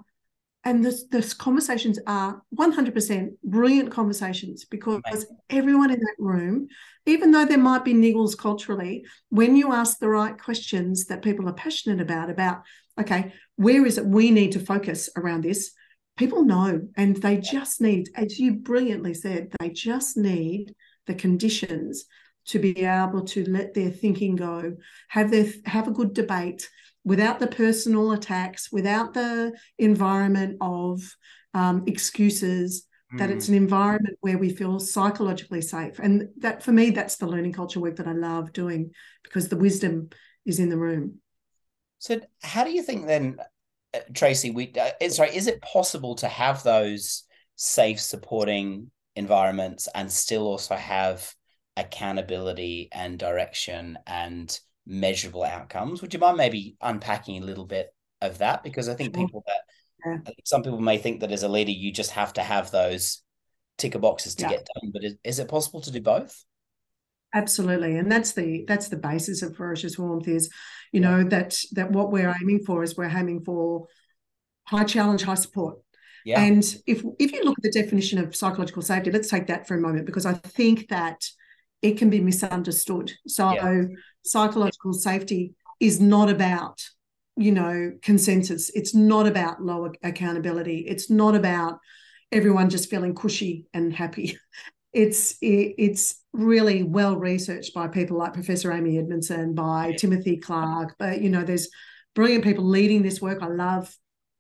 [0.66, 5.38] and the, the conversations are 100% brilliant conversations because Amazing.
[5.50, 6.68] everyone in that room
[7.06, 11.48] even though there might be niggles culturally when you ask the right questions that people
[11.50, 12.62] are passionate about about
[13.00, 15.72] okay where is it we need to focus around this
[16.18, 20.74] people know and they just need as you brilliantly said they just need
[21.08, 22.06] the conditions
[22.46, 24.76] to be able to let their thinking go
[25.10, 26.70] have their have a good debate
[27.04, 31.02] without the personal attacks, without the environment of
[31.54, 33.20] um, excuses, mm.
[33.20, 33.50] that it's mm.
[33.50, 36.00] an environment where we feel psychologically safe.
[36.00, 38.92] And that for me, that's the learning culture work that I love doing
[39.24, 40.10] because the wisdom
[40.46, 41.20] is in the room.
[42.00, 43.38] So, how do you think then,
[43.94, 44.52] uh, Tracey?
[44.52, 47.24] We uh, sorry, is it possible to have those
[47.56, 51.34] safe, supporting environments and still also have
[51.78, 56.02] accountability and direction and measurable outcomes.
[56.02, 58.64] Would you mind maybe unpacking a little bit of that?
[58.64, 59.62] Because I think people that
[60.06, 60.18] yeah.
[60.26, 63.22] think some people may think that as a leader you just have to have those
[63.78, 64.50] ticker boxes to yeah.
[64.50, 66.44] get done, but is, is it possible to do both?
[67.34, 70.28] Absolutely, and that's the that's the basis of ferocious warmth.
[70.28, 70.52] Is
[70.92, 73.88] you know that that what we're aiming for is we're aiming for
[74.66, 75.78] high challenge, high support.
[76.26, 76.42] Yeah.
[76.42, 79.76] And if if you look at the definition of psychological safety, let's take that for
[79.76, 81.26] a moment because I think that
[81.82, 83.12] it can be misunderstood.
[83.28, 83.86] So yeah.
[84.24, 86.82] Psychological safety is not about
[87.36, 88.70] you know consensus.
[88.70, 90.80] It's not about low accountability.
[90.80, 91.80] It's not about
[92.32, 94.38] everyone just feeling cushy and happy.
[94.94, 99.98] It's it, it's really well researched by people like professor amy edmondson by yeah.
[99.98, 100.94] timothy clark.
[101.00, 101.70] But you know there's
[102.14, 103.42] brilliant people leading this work.
[103.42, 103.92] I love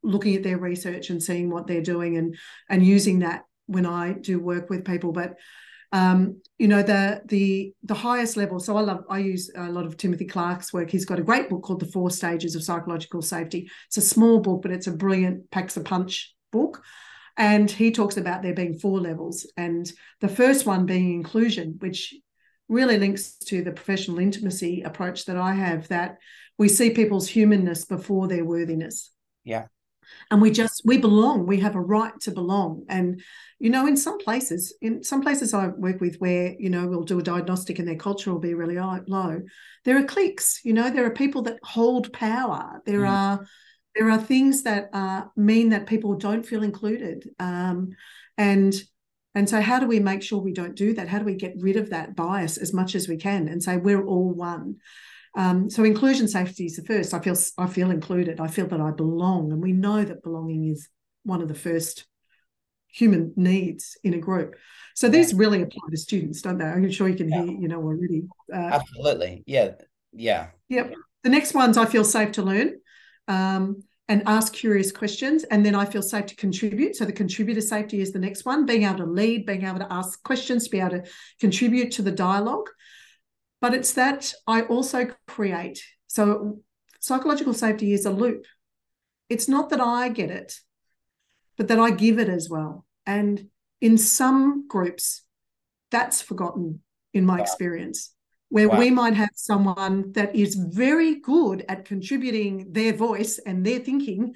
[0.04, 2.38] looking at their research and seeing what they're doing and
[2.70, 5.12] and using that when i do work with people.
[5.12, 5.38] But
[5.94, 9.86] um, you know the the the highest level so i love i use a lot
[9.86, 10.90] of timothy clark's work.
[10.90, 13.70] He's got a great book called the four stages of psychological safety.
[13.88, 16.84] It's a small book but it's a brilliant packs a punch book.
[17.36, 22.14] And he talks about there being four levels and the first one being inclusion which
[22.68, 26.18] really links to the professional intimacy approach that i have that
[26.58, 29.12] we see people's humanness before their worthiness.
[29.44, 29.66] Yeah
[30.32, 31.46] and we just we belong.
[31.46, 32.86] We have a right to belong.
[32.90, 33.22] And
[33.60, 37.04] you know in some places in some places i work with where you know we'll
[37.04, 39.42] do a diagnostic and their culture will be really low
[39.86, 42.82] there are cliques you know there are people that hold power.
[42.86, 43.10] There mm.
[43.10, 43.46] are
[43.96, 47.30] there are things that uh, mean that people don't feel included.
[47.40, 47.90] Um,
[48.38, 48.74] and
[49.36, 51.08] and so how do we make sure we don't do that?
[51.08, 53.78] How do we get rid of that bias as much as we can and say
[53.78, 54.78] we're all one
[55.36, 57.14] um, so inclusion safety is the first.
[57.14, 58.40] I feel I feel included.
[58.40, 60.90] I feel that I belong, and we know that belonging is
[61.24, 62.06] one of the first
[62.88, 64.56] human needs in a group.
[64.96, 66.66] So these really apply to students, don't they?
[66.66, 67.44] I'm sure you can yeah.
[67.44, 68.24] hear, you know, already.
[68.54, 69.72] Uh, Absolutely, yeah,
[70.12, 70.94] yeah, yep.
[71.24, 72.80] The next ones I feel safe to learn.
[73.28, 75.44] Um, and ask curious questions.
[75.46, 76.96] And then I feel safe to contribute.
[76.96, 79.92] So the contributor safety is the next one being able to lead, being able to
[79.92, 81.04] ask questions, to be able to
[81.40, 82.70] contribute to the dialogue.
[83.64, 85.82] But it's that I also create.
[86.08, 86.60] So
[87.00, 88.46] psychological safety is a loop.
[89.30, 90.60] It's not that I get it,
[91.58, 92.86] but that I give it as well.
[93.06, 93.48] And
[93.80, 95.24] in some groups,
[95.92, 96.82] that's forgotten
[97.14, 97.42] in my wow.
[97.42, 98.14] experience
[98.50, 98.80] where wow.
[98.80, 104.34] we might have someone that is very good at contributing their voice and their thinking,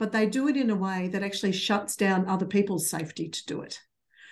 [0.00, 3.46] but they do it in a way that actually shuts down other people's safety to
[3.46, 3.78] do it.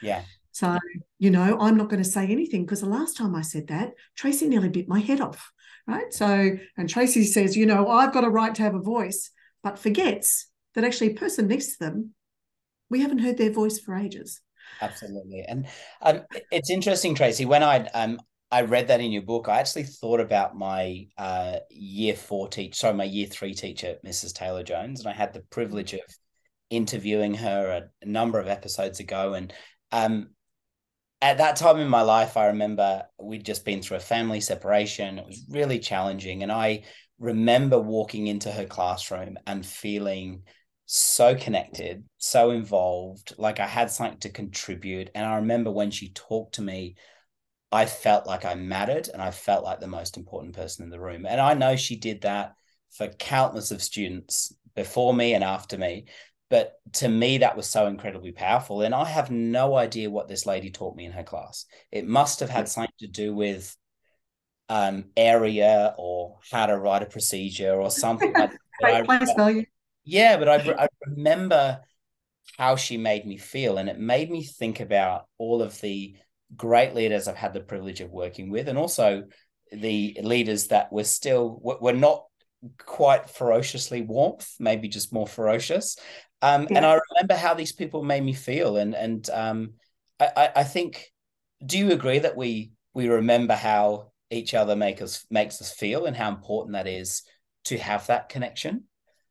[0.02, 0.24] Yeah.
[0.54, 0.78] So,
[1.18, 3.94] you know, I'm not going to say anything because the last time I said that,
[4.16, 5.50] Tracy nearly bit my head off.
[5.84, 6.14] Right.
[6.14, 9.32] So, and Tracy says, you know, I've got a right to have a voice,
[9.64, 12.14] but forgets that actually a person next to them,
[12.88, 14.40] we haven't heard their voice for ages.
[14.80, 15.44] Absolutely.
[15.46, 15.66] And
[16.00, 16.20] um,
[16.52, 18.20] it's interesting, Tracey, when I um,
[18.52, 19.48] I read that in your book.
[19.48, 24.32] I actually thought about my uh, year four teacher, sorry, my year three teacher, Mrs.
[24.32, 26.00] Taylor Jones, and I had the privilege of
[26.70, 29.34] interviewing her a, a number of episodes ago.
[29.34, 29.52] And
[29.90, 30.28] um,
[31.24, 35.18] at that time in my life, I remember we'd just been through a family separation.
[35.18, 36.84] It was really challenging, and I
[37.18, 40.42] remember walking into her classroom and feeling
[40.86, 45.10] so connected, so involved, like I had something to contribute.
[45.14, 46.96] And I remember when she talked to me
[47.74, 51.00] I felt like I mattered and I felt like the most important person in the
[51.00, 51.26] room.
[51.26, 52.54] And I know she did that
[52.92, 56.04] for countless of students before me and after me.
[56.54, 58.82] But to me, that was so incredibly powerful.
[58.82, 61.66] And I have no idea what this lady taught me in her class.
[61.90, 63.76] It must have had something to do with
[64.68, 68.60] um, area or how to write a procedure or something like that.
[68.84, 69.66] I,
[70.04, 71.80] yeah, but I, I remember
[72.56, 73.78] how she made me feel.
[73.78, 76.14] And it made me think about all of the
[76.54, 79.24] great leaders I've had the privilege of working with, and also
[79.72, 82.26] the leaders that were still were not
[82.78, 85.96] quite ferociously warmth, maybe just more ferocious.
[86.42, 86.76] Um, yeah.
[86.78, 89.74] And I remember how these people made me feel, and and um,
[90.20, 91.12] I, I think,
[91.64, 96.06] do you agree that we we remember how each other make us makes us feel,
[96.06, 97.22] and how important that is
[97.64, 98.84] to have that connection?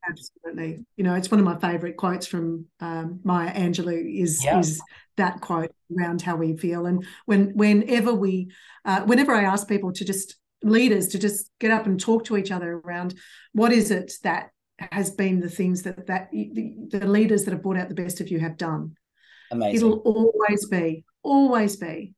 [0.07, 0.83] Absolutely.
[0.97, 4.59] You know, it's one of my favorite quotes from um, Maya Angelou is yeah.
[4.59, 4.81] is
[5.17, 6.85] that quote around how we feel.
[6.85, 8.51] And when whenever we,
[8.85, 12.37] uh, whenever I ask people to just leaders to just get up and talk to
[12.37, 13.15] each other around
[13.53, 14.49] what is it that
[14.91, 18.21] has been the things that that the, the leaders that have brought out the best
[18.21, 18.95] of you have done.
[19.51, 19.75] Amazing.
[19.75, 22.13] It'll always be, always be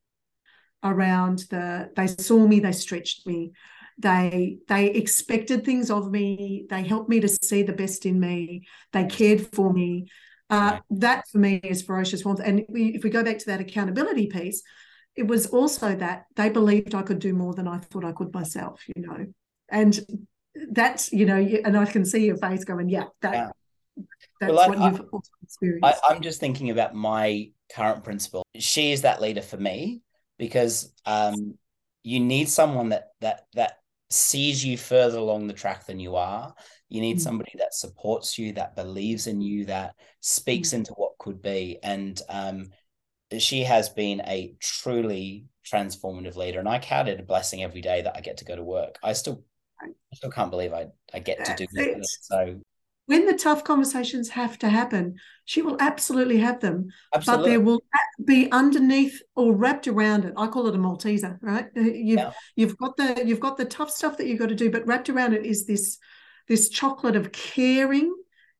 [0.82, 3.52] around the they saw me, they stretched me,
[3.98, 6.66] they they expected things of me.
[6.68, 8.66] They helped me to see the best in me.
[8.92, 10.06] They cared for me.
[10.48, 12.40] Uh, that for me is ferocious warmth.
[12.44, 14.62] And we, if we go back to that accountability piece
[15.16, 18.32] it was also that they believed i could do more than i thought i could
[18.32, 19.26] myself you know
[19.70, 20.00] and
[20.70, 24.02] that's you know and i can see your face going yeah that yeah.
[24.40, 28.42] that's well, what I, you've also experienced I, i'm just thinking about my current principal
[28.58, 30.02] she is that leader for me
[30.38, 31.54] because um
[32.02, 33.78] you need someone that that that
[34.10, 36.54] sees you further along the track than you are.
[36.88, 37.20] You need mm.
[37.20, 40.74] somebody that supports you, that believes in you, that speaks mm.
[40.74, 41.78] into what could be.
[41.82, 42.68] And um,
[43.38, 46.58] she has been a truly transformative leader.
[46.58, 48.98] And I count it a blessing every day that I get to go to work.
[49.02, 49.42] I still
[49.82, 52.06] I still can't believe I, I get That's to do that.
[52.22, 52.60] So
[53.06, 56.88] when the tough conversations have to happen, she will absolutely have them.
[57.14, 57.44] Absolutely.
[57.44, 57.80] But there will
[58.24, 60.34] be underneath or wrapped around it.
[60.36, 61.66] I call it a Malteser, right?
[61.76, 62.32] Uh, you've yeah.
[62.56, 65.08] you've got the you've got the tough stuff that you've got to do, but wrapped
[65.08, 65.98] around it is this
[66.48, 68.14] this chocolate of caring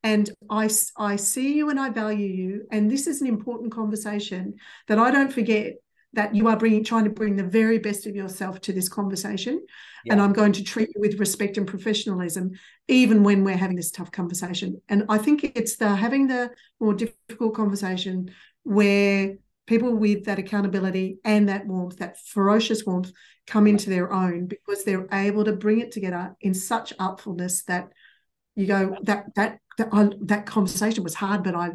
[0.07, 2.67] and I, I see you and I value you.
[2.71, 4.55] And this is an important conversation
[4.87, 5.75] that I don't forget
[6.13, 9.61] that you are bringing trying to bring the very best of yourself to this conversation
[10.05, 10.13] yeah.
[10.13, 12.53] and i'm going to treat you with respect and professionalism
[12.89, 16.49] even when we're having this tough conversation and i think it's the having the
[16.81, 18.31] more difficult conversation
[18.63, 19.35] where
[19.67, 23.13] people with that accountability and that warmth that ferocious warmth
[23.47, 27.91] come into their own because they're able to bring it together in such artfulness that
[28.57, 31.71] you go that that that, I, that conversation was hard but i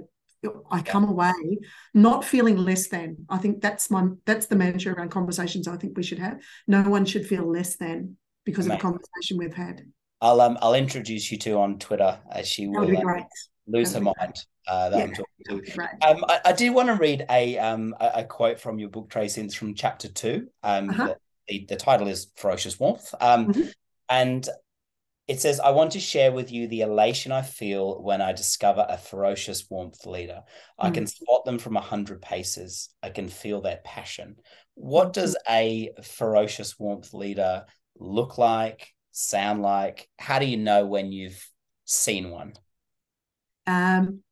[0.71, 1.59] I come away
[1.93, 3.25] not feeling less than.
[3.29, 6.41] I think that's my that's the mantra around conversations I think we should have.
[6.67, 8.71] No one should feel less than because Amazing.
[8.71, 9.85] of the conversation we've had.
[10.19, 13.25] I'll um I'll introduce you to on Twitter as she will um,
[13.67, 14.45] lose her mind.
[14.67, 16.07] Uh, that yeah, I'm talking to.
[16.07, 19.09] Um, I, I do want to read a um a, a, quote from your book,
[19.09, 19.41] Tracey.
[19.41, 20.47] It's from chapter two.
[20.63, 21.15] Um, uh-huh.
[21.47, 23.69] the, the title is "Ferocious Warmth." Um, mm-hmm.
[24.09, 24.47] and
[25.27, 28.85] it says, I want to share with you the elation I feel when I discover
[28.87, 30.41] a ferocious warmth leader.
[30.77, 30.93] I mm.
[30.93, 32.89] can spot them from a hundred paces.
[33.01, 34.37] I can feel their passion.
[34.73, 37.65] What does a ferocious warmth leader
[37.97, 40.09] look like, sound like?
[40.17, 41.47] How do you know when you've
[41.85, 42.53] seen one?
[43.67, 44.23] Um,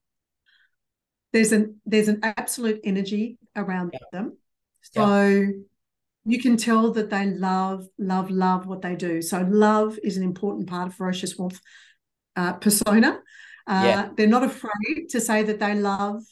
[1.31, 3.99] there's an there's an absolute energy around yeah.
[4.11, 4.37] them,
[4.81, 5.47] so yeah.
[6.31, 9.21] You can tell that they love love love what they do.
[9.21, 11.59] So love is an important part of ferocious warmth
[12.35, 13.19] uh, persona.
[13.67, 14.09] Uh, yeah.
[14.15, 16.23] They're not afraid to say that they love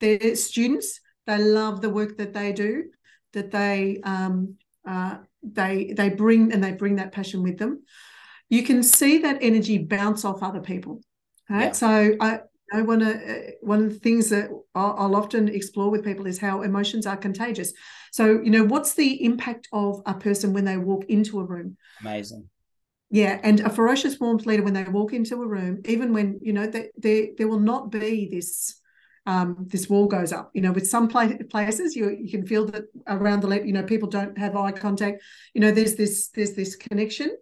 [0.00, 1.00] their students.
[1.26, 2.84] They love the work that they do.
[3.32, 7.82] That they um, uh, they they bring and they bring that passion with them.
[8.48, 11.00] You can see that energy bounce off other people.
[11.48, 11.66] Right.
[11.66, 11.72] Yeah.
[11.72, 12.40] So I
[12.74, 16.26] I want to uh, one of the things that I'll, I'll, often explore with people
[16.26, 17.72] is how emotions are contagious.
[18.12, 21.76] So you know, what's the impact of a person when they walk into a room?
[22.00, 22.48] Amazing.
[23.10, 26.52] Yeah, and a ferocious warmth leader when they walk into a room, even when you
[26.52, 28.80] know they, they, there will not be this
[29.26, 30.50] um, this wall goes up.
[30.52, 34.08] You know, with some places you you can feel that around the you know people
[34.08, 35.22] don't have eye contact.
[35.54, 37.36] You know, there's this there's this connection.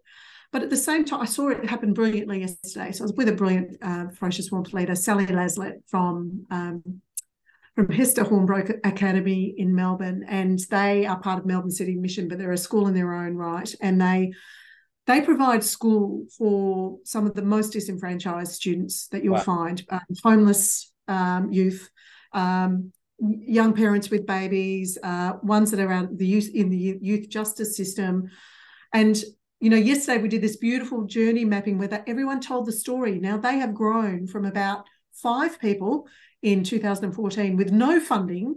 [0.53, 2.93] But at the same time, I saw it happen brilliantly yesterday.
[2.93, 6.83] So I was with a brilliant uh, ferocious warmth leader, Sally Laslett from um,
[7.75, 12.37] from Hester Hornbrook Academy in Melbourne, and they are part of Melbourne City Mission, but
[12.37, 14.33] they're a school in their own right, and they
[15.07, 19.41] they provide school for some of the most disenfranchised students that you'll wow.
[19.41, 21.91] find um, homeless um, youth
[22.33, 27.29] um, young parents with babies uh, ones that are out the youth in the youth
[27.29, 28.29] justice system
[28.93, 29.25] and
[29.63, 33.37] you know yesterday we did this beautiful journey mapping where everyone told the story now
[33.39, 36.07] they have grown from about five people
[36.43, 38.57] in 2014 with no funding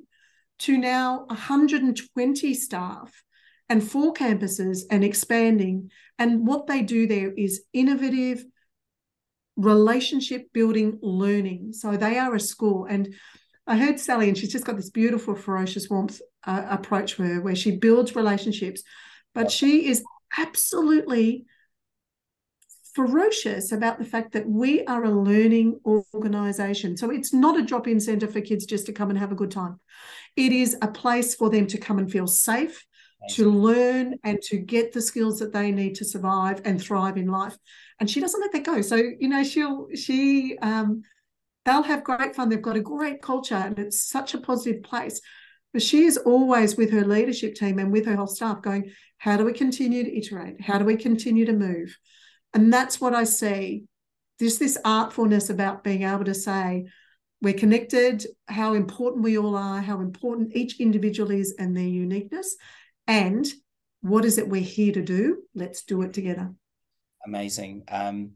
[0.60, 3.24] to now 120 staff
[3.70, 5.92] and four campuses and expanding.
[6.18, 8.46] And what they do there is innovative
[9.58, 11.74] relationship building learning.
[11.74, 12.86] So they are a school.
[12.86, 13.14] And
[13.68, 17.56] I heard Sally, and she's just got this beautiful, ferocious warmth uh, approach where, where
[17.56, 18.84] she builds relationships,
[19.34, 20.04] but she is
[20.38, 21.46] absolutely
[22.94, 26.96] ferocious about the fact that we are a learning organization.
[26.96, 29.36] So it's not a drop in center for kids just to come and have a
[29.36, 29.80] good time.
[30.38, 32.86] It is a place for them to come and feel safe,
[33.32, 37.28] to learn and to get the skills that they need to survive and thrive in
[37.28, 37.58] life.
[38.00, 38.82] And she doesn't let that go.
[38.82, 41.02] So, you know, she'll, she, um,
[41.66, 42.50] they'll have great fun.
[42.50, 45.20] They've got a great culture and it's such a positive place.
[45.76, 49.36] But she is always with her leadership team and with her whole staff going, how
[49.36, 50.62] do we continue to iterate?
[50.62, 51.98] How do we continue to move?
[52.54, 53.84] And that's what I see.
[54.40, 56.86] There's this artfulness about being able to say,
[57.42, 62.56] we're connected, how important we all are, how important each individual is and their uniqueness,
[63.06, 63.46] and
[64.00, 65.44] what is it we're here to do?
[65.56, 66.54] Let's do it together.
[67.26, 67.84] Amazing.
[67.90, 68.36] Um,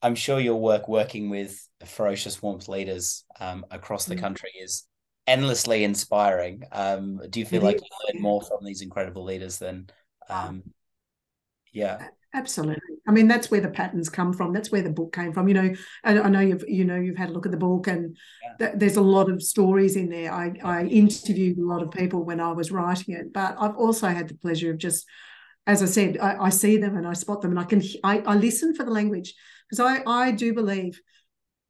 [0.00, 4.20] I'm sure your work working with ferocious warmth leaders um, across the mm.
[4.20, 4.87] country is
[5.28, 6.64] endlessly inspiring.
[6.72, 7.82] Um, do you feel it like is.
[7.82, 9.88] you learn more from these incredible leaders than,
[10.28, 10.62] um,
[11.72, 12.08] yeah?
[12.34, 12.96] Absolutely.
[13.06, 14.52] I mean, that's where the patterns come from.
[14.52, 15.48] That's where the book came from.
[15.48, 15.74] You know,
[16.04, 18.66] I, I know you've you know you've had a look at the book, and yeah.
[18.66, 20.30] th- there's a lot of stories in there.
[20.30, 24.08] I, I interviewed a lot of people when I was writing it, but I've also
[24.08, 25.06] had the pleasure of just,
[25.66, 28.18] as I said, I, I see them and I spot them, and I can I,
[28.18, 29.34] I listen for the language
[29.68, 31.00] because I I do believe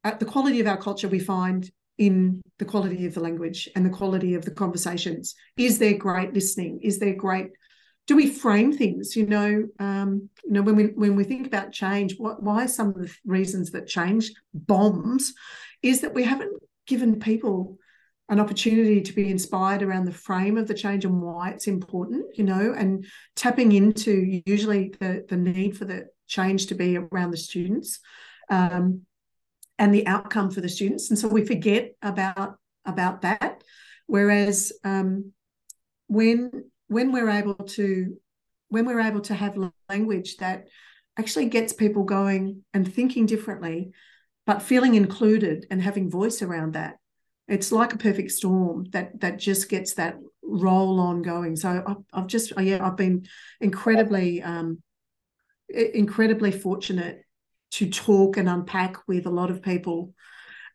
[0.03, 3.85] at the quality of our culture we find in the quality of the language and
[3.85, 5.35] the quality of the conversations.
[5.57, 6.79] Is there great listening?
[6.81, 7.49] Is there great
[8.09, 11.71] do we frame things you know um, you know when we when we think about
[11.71, 15.31] change what why some of the reasons that change bombs
[15.83, 16.51] is that we haven't
[16.87, 17.77] given people
[18.27, 22.25] an opportunity to be inspired around the frame of the change and why it's important
[22.35, 27.29] you know and tapping into usually the the need for the change to be around
[27.29, 27.99] the students
[28.49, 29.01] um,
[29.79, 31.09] and the outcome for the students.
[31.09, 33.63] And so we forget about about that.
[34.05, 35.31] Whereas um,
[36.07, 38.17] when when we're able to
[38.67, 39.57] when we're able to have
[39.89, 40.67] language that
[41.17, 43.91] actually gets people going and thinking differently
[44.45, 46.97] but feeling included and having voice around that
[47.49, 51.55] it's like a perfect storm that that just gets that roll on going.
[51.55, 53.25] So i've, just yeah i've been
[53.59, 54.81] incredibly um
[55.69, 57.23] incredibly fortunate
[57.71, 60.13] to talk and unpack with a lot of people.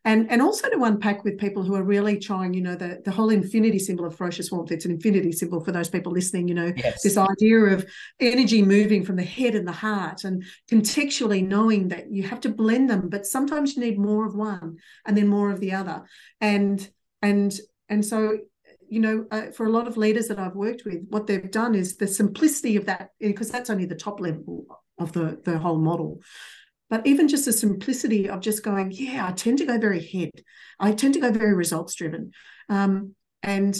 [0.05, 3.09] And and also to unpack with people who are really trying you know the the
[3.09, 4.71] whole infinity symbol of ferocious warmth.
[4.71, 7.01] It's an infinity symbol for those people listening you know yes.
[7.01, 7.85] this idea of
[8.19, 12.49] energy moving from the head and the heart and contextually knowing that you have to
[12.49, 14.77] blend them but sometimes you need more of one
[15.07, 16.03] and then more of the other.
[16.39, 16.87] And
[17.23, 18.37] and and so
[18.87, 21.73] you know uh, for a lot of leaders that I've worked with what they've done
[21.73, 24.65] is the simplicity of that because that's only the top level
[24.99, 26.21] of the the whole model
[26.89, 30.31] but even just the simplicity of just going, yeah, I tend to go very head.
[30.79, 32.31] I tend to go very results driven.
[32.69, 33.77] Um, and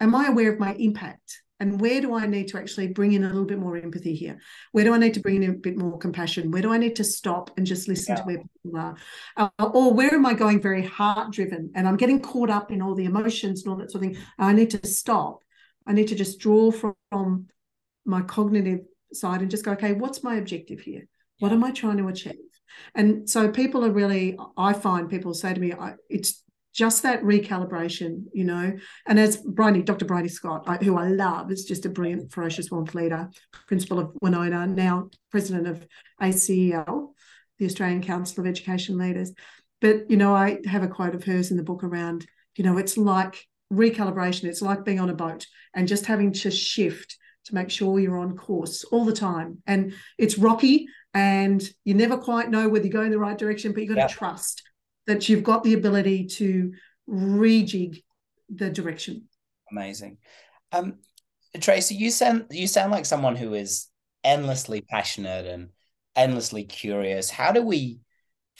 [0.00, 1.42] am I aware of my impact?
[1.58, 4.38] and where do I need to actually bring in a little bit more empathy here?
[4.72, 6.50] Where do I need to bring in a bit more compassion?
[6.50, 8.20] Where do I need to stop and just listen yeah.
[8.20, 8.96] to where people are?
[9.36, 12.82] Uh, or where am I going very heart driven and I'm getting caught up in
[12.82, 14.22] all the emotions and all that sort of thing?
[14.38, 15.44] I need to stop.
[15.86, 17.46] I need to just draw from, from
[18.04, 18.80] my cognitive
[19.12, 21.08] side and just go, okay, what's my objective here?
[21.38, 22.34] What am I trying to achieve?
[22.94, 25.72] And so people are really, I find people say to me,
[26.08, 26.42] it's
[26.74, 28.74] just that recalibration, you know.
[29.06, 30.04] And as Bryony, Dr.
[30.04, 33.30] Bryony Scott, who I love, is just a brilliant ferocious warmth leader,
[33.66, 35.86] principal of Wenona, now president of
[36.20, 37.14] ACEL,
[37.58, 39.32] the Australian Council of Education Leaders.
[39.80, 42.26] But you know, I have a quote of hers in the book around,
[42.56, 44.44] you know, it's like recalibration.
[44.44, 47.16] It's like being on a boat and just having to shift
[47.46, 49.62] to make sure you're on course all the time.
[49.66, 53.82] And it's rocky and you never quite know whether you're going the right direction, but
[53.82, 54.62] you've got to trust
[55.06, 56.74] that you've got the ability to
[57.08, 58.02] rejig
[58.54, 59.26] the direction.
[59.72, 60.18] Amazing.
[60.72, 60.98] Um,
[61.58, 63.86] Tracey, you sound you sound like someone who is
[64.24, 65.70] endlessly passionate and
[66.16, 67.30] endlessly curious.
[67.30, 68.00] How do we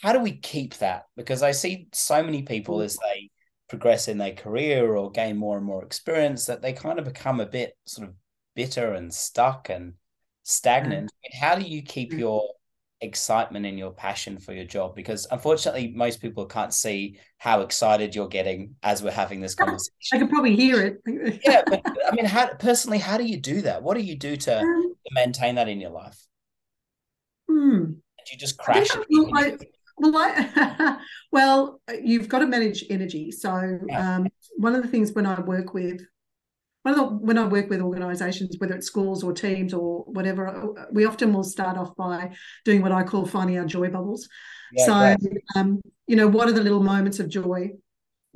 [0.00, 1.02] how do we keep that?
[1.14, 3.28] Because I see so many people as they
[3.68, 7.38] progress in their career or gain more and more experience that they kind of become
[7.38, 8.14] a bit sort of
[8.54, 9.92] bitter and stuck and
[10.47, 11.11] stagnant.
[11.11, 11.38] Mm.
[11.40, 12.18] How do you keep mm.
[12.18, 12.49] your
[13.03, 18.14] excitement and your passion for your job because unfortunately most people can't see how excited
[18.14, 22.14] you're getting as we're having this conversation i can probably hear it yeah but i
[22.14, 25.14] mean how personally how do you do that what do you do to, um, to
[25.14, 26.18] maintain that in your life
[27.51, 27.84] hmm.
[27.84, 28.88] do you just crash
[29.99, 30.99] well, I,
[31.32, 34.26] well, you've got to manage energy so um,
[34.57, 36.01] one of the things when i work with
[36.87, 40.87] one of the, when I work with organisations, whether it's schools or teams or whatever,
[40.93, 42.30] we often will start off by
[42.64, 44.28] doing what I call finding our joy bubbles.
[44.72, 45.16] Yeah, so,
[45.57, 47.70] um, you know, what are the little moments of joy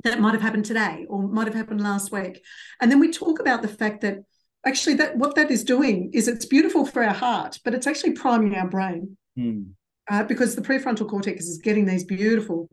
[0.03, 2.43] that might have happened today or might have happened last week?
[2.81, 4.17] And then we talk about the fact that
[4.65, 8.11] actually that what that is doing is it's beautiful for our heart, but it's actually
[8.11, 9.17] priming our brain.
[9.37, 9.61] Hmm.
[10.09, 12.69] Uh, because the prefrontal cortex is getting these beautiful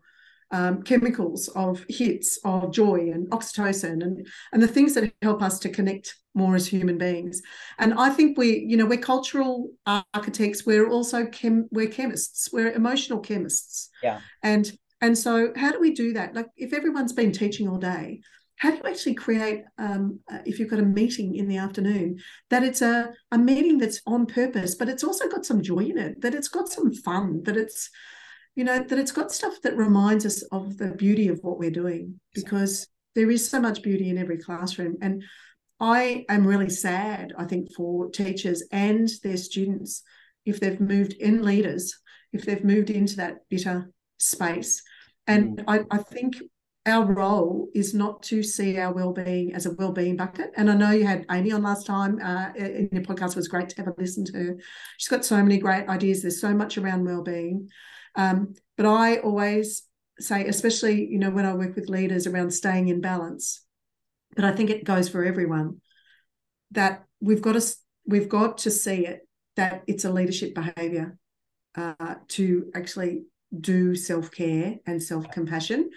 [0.51, 5.59] um, chemicals of hits of joy and oxytocin and and the things that help us
[5.61, 7.42] to connect more as human beings.
[7.78, 12.72] And i think we you know we're cultural architects we're also chem we're chemists we're
[12.72, 13.90] emotional chemists.
[14.03, 14.20] Yeah.
[14.42, 14.70] And
[15.01, 16.34] and so how do we do that?
[16.34, 18.20] Like if everyone's been teaching all day
[18.59, 22.18] how do you actually create um, uh, if you've got a meeting in the afternoon
[22.51, 25.96] that it's a, a meeting that's on purpose but it's also got some joy in
[25.96, 27.90] it that it's got some fun that it's
[28.59, 31.71] you know, that it's got stuff that reminds us of the beauty of what we're
[31.71, 34.97] doing because there is so much beauty in every classroom.
[35.01, 35.23] And
[35.79, 40.03] I am really sad, I think, for teachers and their students
[40.45, 41.97] if they've moved in leaders,
[42.33, 44.83] if they've moved into that bitter space.
[45.29, 45.65] And mm.
[45.69, 46.35] I, I think
[46.85, 50.51] our role is not to see our well-being as a well-being bucket.
[50.57, 53.31] And I know you had Amy on last time uh, in your podcast.
[53.31, 54.57] It was great to have a listen to her.
[54.97, 56.23] She's got so many great ideas.
[56.23, 57.69] There's so much around well-being.
[58.19, 59.85] Um, but I always
[60.19, 63.64] say, especially you know when I work with leaders around staying in balance,
[64.37, 65.81] but I think it goes for everyone
[66.73, 71.16] that we've got to we've got to see it that it's a leadership behavior
[71.77, 73.25] uh, to actually
[73.59, 75.91] do self care and self compassion.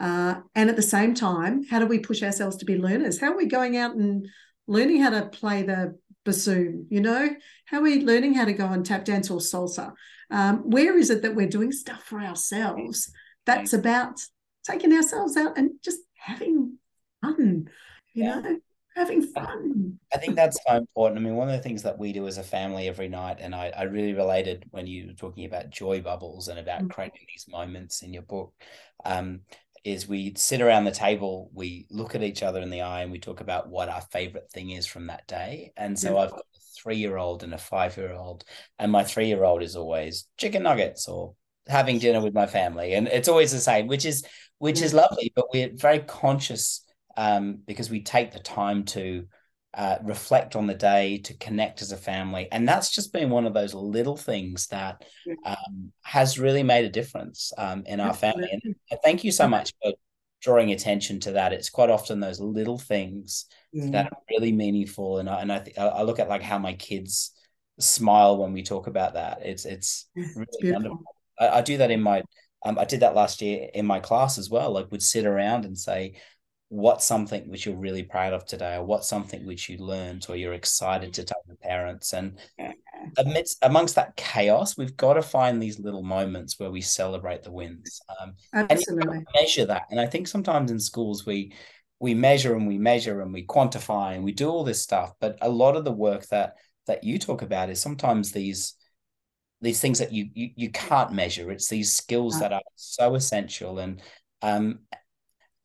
[0.00, 3.20] Uh, and at the same time, how do we push ourselves to be learners?
[3.20, 4.26] How are we going out and
[4.66, 6.86] learning how to play the bassoon?
[6.90, 7.30] You know,
[7.66, 9.92] how are we learning how to go and tap dance or salsa?
[10.30, 13.12] Um, where is it that we're doing stuff for ourselves
[13.46, 14.20] that's about
[14.64, 16.78] taking ourselves out and just having
[17.20, 17.68] fun,
[18.14, 18.40] you yeah.
[18.40, 18.58] know,
[18.96, 19.98] having fun.
[20.12, 21.18] I think that's so important.
[21.18, 23.54] I mean, one of the things that we do as a family every night, and
[23.54, 26.88] I, I really related when you were talking about joy bubbles and about mm-hmm.
[26.88, 28.52] creating these moments in your book.
[29.04, 29.40] Um,
[29.84, 33.12] is we sit around the table, we look at each other in the eye, and
[33.12, 35.72] we talk about what our favorite thing is from that day.
[35.76, 36.22] And so yeah.
[36.22, 38.44] I've got a three year old and a five year old,
[38.78, 41.34] and my three year old is always chicken nuggets or
[41.66, 44.24] having dinner with my family, and it's always the same, which is
[44.58, 45.32] which is lovely.
[45.36, 46.84] But we're very conscious
[47.16, 49.26] um, because we take the time to
[49.76, 52.48] uh, reflect on the day, to connect as a family.
[52.52, 55.04] And that's just been one of those little things that
[55.44, 58.48] um, has really made a difference um, in our family.
[58.52, 59.92] And thank you so much for
[60.40, 61.52] drawing attention to that.
[61.52, 63.90] It's quite often those little things mm.
[63.92, 65.18] that are really meaningful.
[65.18, 67.32] And I, and I, th- I look at like how my kids
[67.80, 69.40] smile when we talk about that.
[69.42, 71.02] It's, it's really it's wonderful.
[71.40, 72.22] I, I, do that in my,
[72.64, 74.72] um, I did that last year in my class as well.
[74.72, 76.14] Like would sit around and say,
[76.68, 80.36] what's something which you're really proud of today or what's something which you learned or
[80.36, 82.12] you're excited to tell your parents.
[82.12, 82.38] And
[83.18, 87.52] amidst amongst that chaos we've got to find these little moments where we celebrate the
[87.52, 88.00] wins.
[88.20, 89.18] Um, Absolutely.
[89.18, 89.84] and measure that.
[89.90, 91.52] And i think sometimes in schools we
[92.00, 95.12] we measure and we measure and we quantify and we do all this stuff.
[95.20, 96.54] But a lot of the work that
[96.86, 98.74] that you talk about is sometimes these
[99.60, 101.50] these things that you you, you can't measure.
[101.50, 103.78] It's these skills that are so essential.
[103.78, 104.02] And
[104.42, 104.80] um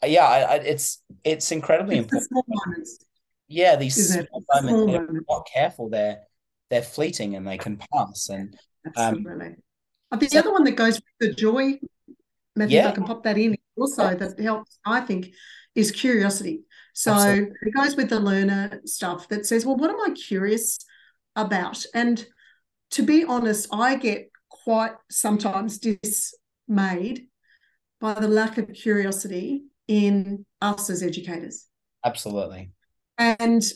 [0.06, 2.88] yeah I, I, it's it's incredibly it's important
[3.48, 5.26] yeah these small moments, moments.
[5.30, 5.90] not careful.
[5.90, 6.20] They're
[6.70, 9.56] they're fleeting and they can pass and um, absolutely.
[10.12, 11.80] Um, the so, other one that goes with the joy
[12.56, 12.88] method yeah.
[12.88, 15.32] i can pop that in also that helps i think
[15.76, 16.62] is curiosity.
[16.94, 17.56] So absolutely.
[17.62, 20.80] it goes with the learner stuff that says well what am i curious
[21.36, 21.86] about?
[21.94, 22.26] And
[22.92, 27.28] to be honest i get quite sometimes dismayed
[28.00, 31.66] by the lack of curiosity in us as educators
[32.06, 32.72] absolutely
[33.18, 33.74] and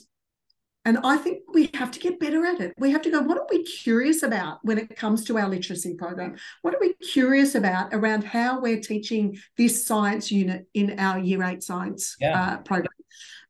[0.86, 2.74] and I think we have to get better at it.
[2.78, 5.94] We have to go, what are we curious about when it comes to our literacy
[5.94, 6.36] program?
[6.62, 11.42] What are we curious about around how we're teaching this science unit in our year
[11.44, 12.38] eight science yeah.
[12.38, 12.92] uh, program?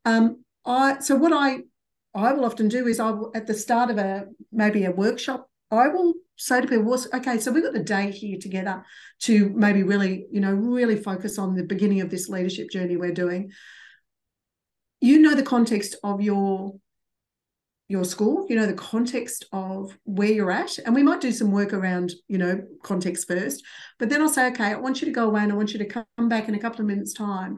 [0.06, 1.62] Um, I so what I
[2.14, 5.50] I will often do is I will at the start of a maybe a workshop,
[5.72, 8.84] I will say to people, well, okay, so we've got the day here together
[9.22, 13.14] to maybe really, you know, really focus on the beginning of this leadership journey we're
[13.14, 13.52] doing.
[15.00, 16.76] You know the context of your
[17.90, 20.78] your school, you know, the context of where you're at.
[20.80, 23.64] And we might do some work around, you know, context first.
[24.00, 25.80] But then I'll say, okay, I want you to go away and I want you
[25.80, 27.58] to come back in a couple of minutes' time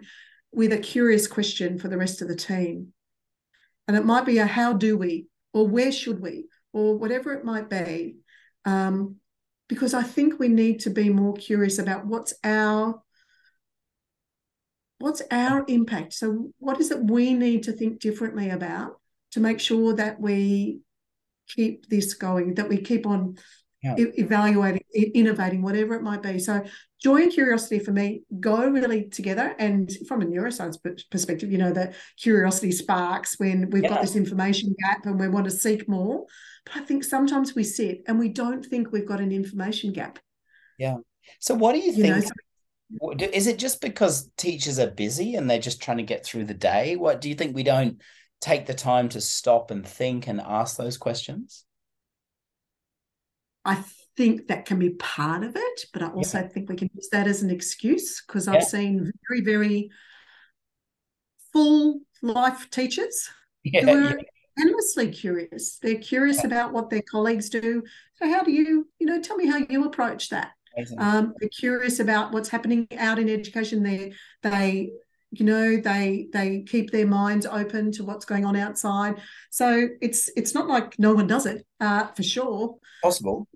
[0.51, 2.93] with a curious question for the rest of the team.
[3.88, 7.45] And it might be a how do we, or where should we, or whatever it
[7.45, 8.17] might be.
[8.66, 9.18] Um,
[9.68, 13.01] because I think we need to be more curious about what's our
[14.99, 16.13] what's our impact.
[16.13, 18.99] So what is it we need to think differently about
[19.32, 20.80] to make sure that we
[21.47, 23.38] keep this going, that we keep on
[23.84, 23.95] yeah.
[23.97, 26.39] e- evaluating, innovating, whatever it might be.
[26.39, 26.63] So
[27.01, 29.53] joy and curiosity for me go really together.
[29.59, 30.78] And from a neuroscience
[31.11, 33.89] perspective, you know, that curiosity sparks when we've yeah.
[33.89, 36.26] got this information gap and we want to seek more.
[36.66, 40.20] But I think sometimes we sit and we don't think we've got an information gap.
[40.78, 40.97] Yeah.
[41.39, 42.16] So what do you, you think?
[42.16, 42.32] Know, so-
[43.34, 46.53] is it just because teachers are busy and they're just trying to get through the
[46.53, 46.95] day?
[46.95, 48.01] What do you think we don't
[48.41, 51.66] take the time to stop and think and ask those questions?
[53.63, 53.84] I
[54.16, 56.47] think that can be part of it, but I also yeah.
[56.47, 58.61] think we can use that as an excuse because I've yeah.
[58.61, 59.89] seen very, very
[61.51, 63.30] full life teachers
[63.63, 64.20] yeah, who are
[64.59, 65.77] endlessly curious.
[65.81, 67.83] They're curious about what their colleagues do.
[68.15, 70.51] So, how do you, you know, tell me how you approach that?
[70.97, 73.83] Um, they're curious about what's happening out in education.
[73.83, 74.91] They they
[75.31, 80.29] you know they they keep their minds open to what's going on outside so it's
[80.35, 83.47] it's not like no one does it uh, for sure possible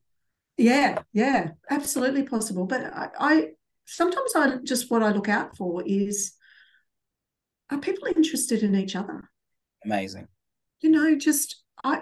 [0.57, 3.47] yeah yeah absolutely possible but I, I
[3.85, 6.33] sometimes i just what i look out for is
[7.69, 9.29] are people interested in each other
[9.85, 10.27] amazing
[10.81, 12.01] you know just i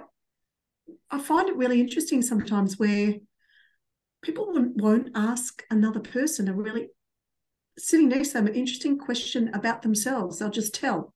[1.11, 3.15] i find it really interesting sometimes where
[4.21, 6.89] people won't, won't ask another person a really
[7.77, 10.39] sitting next to them an interesting question about themselves.
[10.39, 11.13] They'll just tell.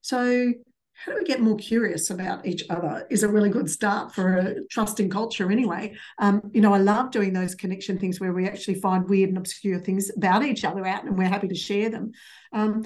[0.00, 0.52] So,
[0.96, 3.04] how do we get more curious about each other?
[3.10, 5.96] Is a really good start for a trusting culture, anyway.
[6.18, 9.38] Um, you know, I love doing those connection things where we actually find weird and
[9.38, 12.12] obscure things about each other out, and we're happy to share them.
[12.52, 12.84] Um,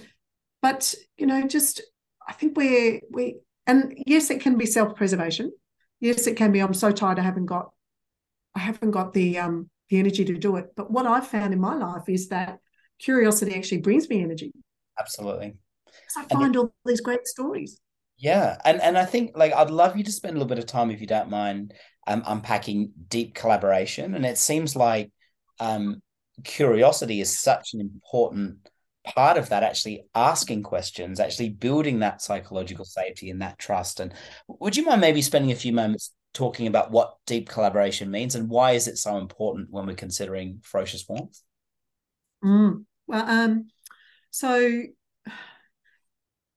[0.62, 1.82] but you know, just
[2.26, 3.36] I think we're we
[3.68, 5.52] and yes, it can be self preservation.
[6.00, 6.60] Yes, it can be.
[6.60, 7.18] I'm so tired.
[7.18, 7.70] I haven't got,
[8.54, 10.74] I haven't got the um the energy to do it.
[10.74, 12.58] But what I've found in my life is that
[12.98, 14.52] curiosity actually brings me energy.
[14.98, 15.54] Absolutely.
[16.16, 17.80] I find all these great stories.
[18.16, 18.56] Yeah.
[18.64, 20.90] And and I think like I'd love you to spend a little bit of time,
[20.90, 21.74] if you don't mind,
[22.06, 24.14] um, unpacking deep collaboration.
[24.14, 25.12] And it seems like
[25.60, 26.02] um,
[26.42, 28.68] curiosity is such an important
[29.14, 34.12] part of that actually asking questions actually building that psychological safety and that trust and
[34.48, 38.48] would you mind maybe spending a few moments talking about what deep collaboration means and
[38.48, 41.40] why is it so important when we're considering ferocious warmth
[42.44, 42.84] mm.
[43.08, 43.68] Well, um,
[44.30, 44.82] so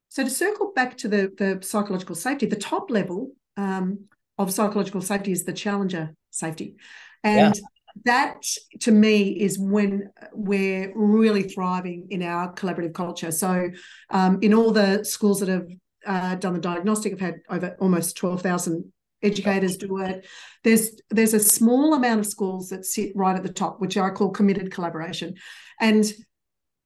[0.09, 4.05] so to circle back to the the psychological safety, the top level um,
[4.37, 6.75] of psychological safety is the challenger safety,
[7.23, 7.61] and yeah.
[8.05, 8.43] That
[8.81, 13.31] to me is when we're really thriving in our collaborative culture.
[13.31, 13.69] So,
[14.09, 15.67] um, in all the schools that have
[16.05, 18.91] uh, done the diagnostic, I've had over almost twelve thousand
[19.23, 20.25] educators do it.
[20.63, 24.09] There's there's a small amount of schools that sit right at the top, which I
[24.09, 25.35] call committed collaboration,
[25.79, 26.11] and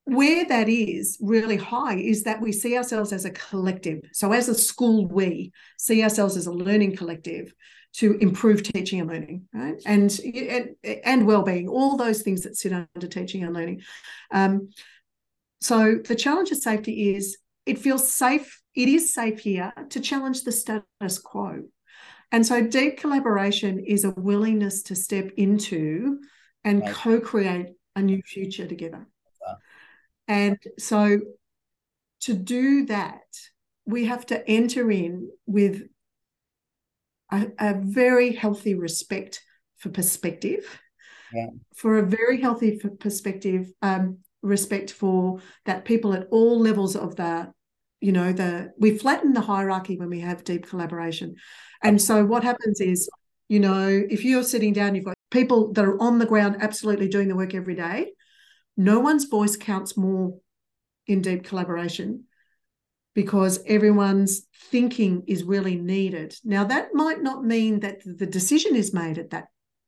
[0.06, 4.02] where that is really high is that we see ourselves as a collective.
[4.14, 7.54] So, as a school, we see ourselves as a learning collective
[7.98, 9.82] to improve teaching and learning, right?
[9.86, 13.82] And and, and well-being, all those things that sit under teaching and learning.
[14.32, 14.70] Um,
[15.62, 18.62] so, the challenge of safety is it feels safe.
[18.76, 21.64] It is safe here to challenge the status quo.
[22.32, 26.20] And so deep collaboration is a willingness to step into
[26.64, 26.94] and right.
[26.94, 29.08] co-create a new future together.
[30.28, 31.20] And so
[32.22, 33.22] to do that,
[33.86, 35.84] we have to enter in with
[37.32, 39.42] a, a very healthy respect
[39.78, 40.80] for perspective,
[41.34, 41.48] yeah.
[41.76, 47.52] for a very healthy perspective, um, respect for that people at all levels of the,
[48.00, 51.36] you know, the we flatten the hierarchy when we have deep collaboration.
[51.84, 53.10] And so what happens is,
[53.48, 57.08] you know, if you're sitting down, you've got people that are on the ground absolutely
[57.08, 58.12] doing the work every day.
[58.78, 60.38] No one's voice counts more
[61.08, 62.26] in deep collaboration
[63.16, 66.36] because everyone's thinking is really needed.
[66.44, 69.46] Now, that might not mean that the decision is made at that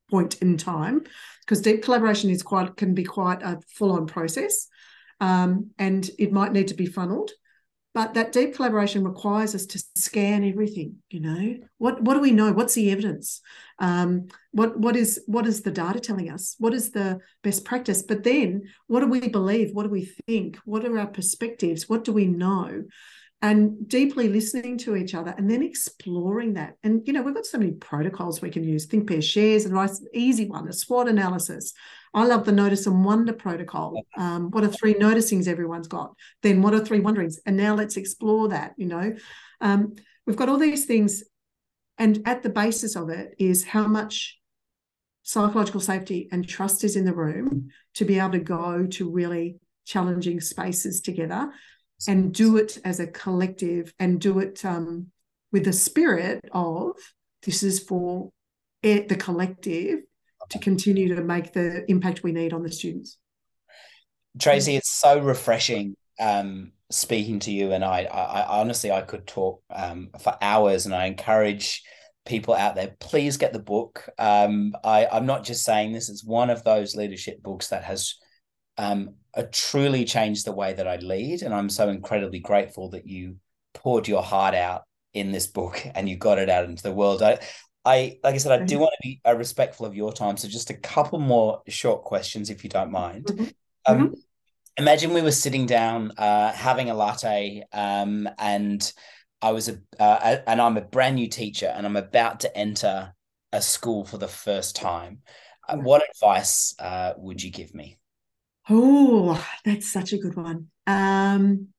[0.10, 1.02] point in time,
[1.42, 4.68] because deep collaboration is quite can be quite a full-on process,
[5.20, 7.32] um, and it might need to be funneled.
[7.94, 10.98] But that deep collaboration requires us to scan everything.
[11.10, 12.54] You know, what what do we know?
[12.54, 13.42] What's the evidence?
[13.80, 16.56] Um, what what is what is the data telling us?
[16.60, 18.04] What is the best practice?
[18.04, 19.72] But then, what do we believe?
[19.74, 20.58] What do we think?
[20.64, 21.90] What are our perspectives?
[21.90, 22.84] What do we know?
[23.42, 26.76] And deeply listening to each other and then exploring that.
[26.84, 29.76] And, you know, we've got so many protocols we can use think, pair, shares, and
[29.76, 31.74] nice, easy one, a SWOT analysis.
[32.16, 34.02] I love the notice and wonder protocol.
[34.18, 36.16] Um, what are three noticings everyone's got?
[36.42, 37.40] Then what are three wonderings?
[37.46, 39.16] And now let's explore that, you know.
[39.62, 39.94] Um,
[40.26, 41.24] we've got all these things.
[42.00, 44.40] And at the basis of it is how much
[45.22, 49.60] psychological safety and trust is in the room to be able to go to really
[49.86, 51.52] challenging spaces together
[52.08, 55.08] and do it as a collective and do it um,
[55.52, 56.92] with the spirit of
[57.44, 58.32] this is for
[58.84, 60.00] it, the collective
[60.50, 63.18] to continue to make the impact we need on the students.
[64.40, 69.28] Tracey, it's so refreshing um, speaking to you, and I, I, I honestly I could
[69.28, 71.84] talk um, for hours, and I encourage
[72.26, 74.10] people out there please get the book.
[74.20, 78.16] Um, I, I'm not just saying this; it's one of those leadership books that has
[78.78, 79.16] um,
[79.52, 81.42] truly changed the way that I lead.
[81.42, 83.38] And I'm so incredibly grateful that you
[83.74, 87.22] poured your heart out in this book and you got it out into the world.
[87.22, 87.40] I,
[87.86, 90.36] I like I said, I do want to be uh, respectful of your time.
[90.38, 93.26] So just a couple more short questions, if you don't mind.
[93.26, 93.44] Mm-hmm.
[93.86, 94.14] Um, mm-hmm.
[94.78, 98.94] Imagine we were sitting down, uh, having a latte, um, and
[99.42, 103.14] I was a, uh, and I'm a brand new teacher, and I'm about to enter
[103.52, 105.22] a school for the first time.
[105.68, 107.98] Uh, what advice uh, would you give me?
[108.70, 110.68] Oh, that's such a good one.
[110.86, 111.70] Um,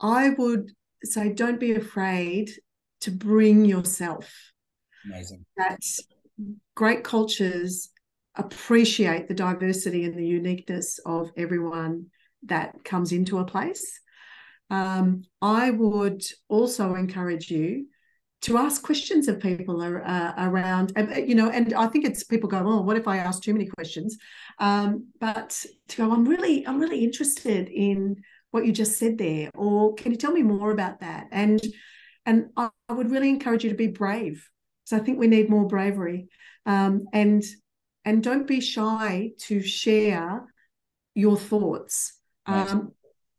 [0.00, 2.50] I would say don't be afraid
[3.00, 4.30] to bring yourself.
[5.04, 5.46] Amazing.
[5.56, 5.80] That
[6.74, 7.90] great cultures
[8.34, 12.06] appreciate the diversity and the uniqueness of everyone
[12.44, 14.00] that comes into a place.
[14.68, 17.86] Um, I would also encourage you
[18.46, 22.62] to ask questions of people uh, around, you know, and I think it's people go,
[22.64, 24.16] oh, what if I ask too many questions?
[24.60, 28.22] Um, but to go, I'm really, I'm really interested in
[28.52, 31.26] what you just said there, or can you tell me more about that?
[31.32, 31.60] And
[32.24, 34.48] and I, I would really encourage you to be brave.
[34.84, 36.28] So I think we need more bravery,
[36.66, 37.42] um, and
[38.04, 40.44] and don't be shy to share
[41.16, 42.12] your thoughts.
[42.46, 42.92] Um,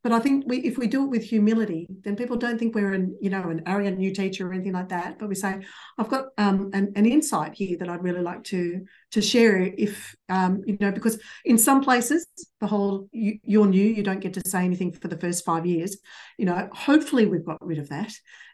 [0.08, 2.94] but I think we, if we do it with humility, then people don't think we're
[2.94, 5.20] an, you know, an arrogant new teacher or anything like that.
[5.20, 5.60] But we say,
[5.98, 9.58] I've got um, an, an insight here that I'd really like to to share.
[9.62, 12.26] If um, you know, because in some places,
[12.62, 15.66] the whole you, you're new, you don't get to say anything for the first five
[15.66, 15.98] years.
[16.38, 18.14] You know, hopefully we've got rid of that,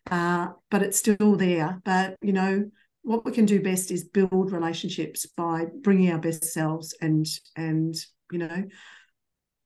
[0.09, 1.79] uh, but it's still there.
[1.85, 2.71] But you know,
[3.03, 7.93] what we can do best is build relationships by bringing our best selves and and
[8.31, 8.63] you know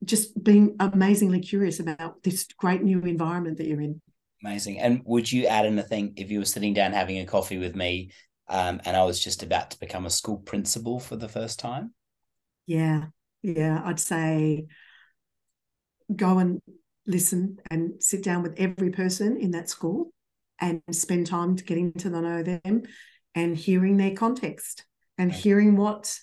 [0.04, 4.02] just being amazingly curious about this great new environment that you're in.
[4.44, 4.80] Amazing.
[4.80, 8.12] And would you add anything if you were sitting down having a coffee with me
[8.48, 11.94] um, and I was just about to become a school principal for the first time?
[12.66, 13.06] Yeah.
[13.42, 13.82] Yeah.
[13.84, 14.68] I'd say
[16.16, 16.62] go and
[17.06, 20.14] listen and sit down with every person in that school
[20.60, 22.84] and spend time getting to know them
[23.36, 24.86] and hearing their context
[25.18, 26.20] and hearing what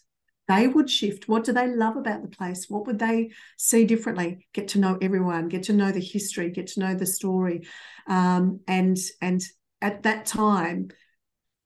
[0.46, 1.28] they would shift.
[1.28, 2.66] What do they love about the place?
[2.68, 4.46] What would they see differently?
[4.52, 7.66] Get to know everyone, get to know the history, get to know the story,
[8.06, 9.42] um, and and
[9.80, 10.88] at that time,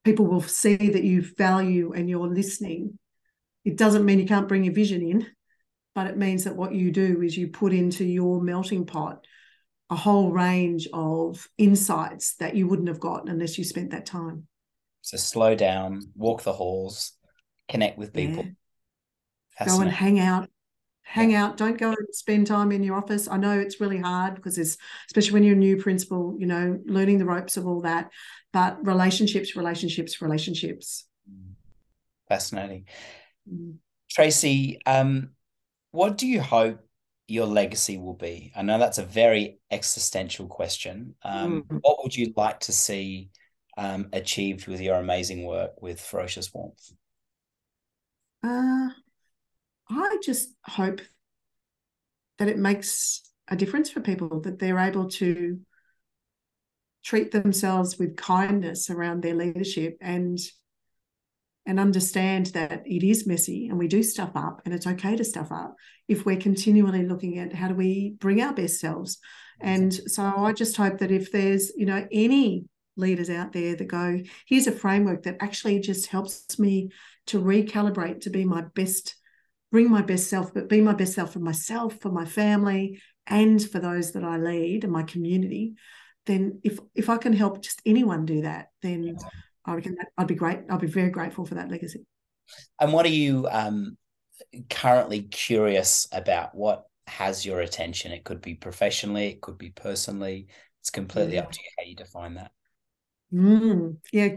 [0.05, 2.99] people will see that you value and you're listening.
[3.65, 5.27] It doesn't mean you can't bring your vision in,
[5.95, 9.27] but it means that what you do is you put into your melting pot
[9.91, 14.47] a whole range of insights that you wouldn't have gotten unless you spent that time.
[15.01, 17.13] So slow down, walk the halls,
[17.69, 18.45] connect with people.
[18.45, 18.51] Yeah
[19.67, 20.49] go and hang out.
[21.03, 21.57] Hang out.
[21.57, 23.29] Don't go and spend time in your office.
[23.29, 26.79] I know it's really hard because it's especially when you're a new principal you know
[26.85, 28.11] learning the ropes of all that
[28.53, 31.07] but relationships relationships relationships.
[32.29, 32.85] Fascinating.
[33.51, 33.77] Mm.
[34.11, 35.31] tracey um,
[35.93, 36.81] what do you hope
[37.29, 38.53] your legacy will be?
[38.57, 41.15] I know that's a very existential question.
[41.23, 41.79] Um, mm.
[41.83, 43.31] what would you like to see
[43.77, 46.93] um, achieved with your amazing work with ferocious warmth?
[48.43, 48.89] Uh,
[49.91, 51.01] I just hope
[52.39, 55.61] that it makes a difference for people, that they're able to
[57.05, 60.39] treat themselves with kindness around their leadership and
[61.65, 65.23] and understand that it is messy and we do stuff up and it's okay to
[65.23, 65.75] stuff up
[66.09, 69.19] if we're continually looking at how do we bring our best selves.
[69.61, 72.65] And so i just hope that if there's you know any
[72.97, 76.91] leaders out there that go here's a framework that actually just helps me
[77.27, 79.18] to recalibrate to be my best
[79.71, 83.63] bring my best self, but be my best self for myself, for my family, and
[83.63, 85.75] for those that I lead and my community,
[86.27, 89.17] then if if I can help just anyone do that, then
[89.65, 90.61] I reckon that I'd be great.
[90.71, 92.07] I'd be very grateful for that legacy.
[92.81, 93.97] And what are you um,
[94.71, 96.55] currently curious about?
[96.55, 98.13] What has your attention?
[98.13, 100.47] It could be professionally, it could be personally.
[100.81, 101.43] It's completely yeah.
[101.43, 102.53] up to you how you define that.
[103.33, 104.29] Mm, yeah,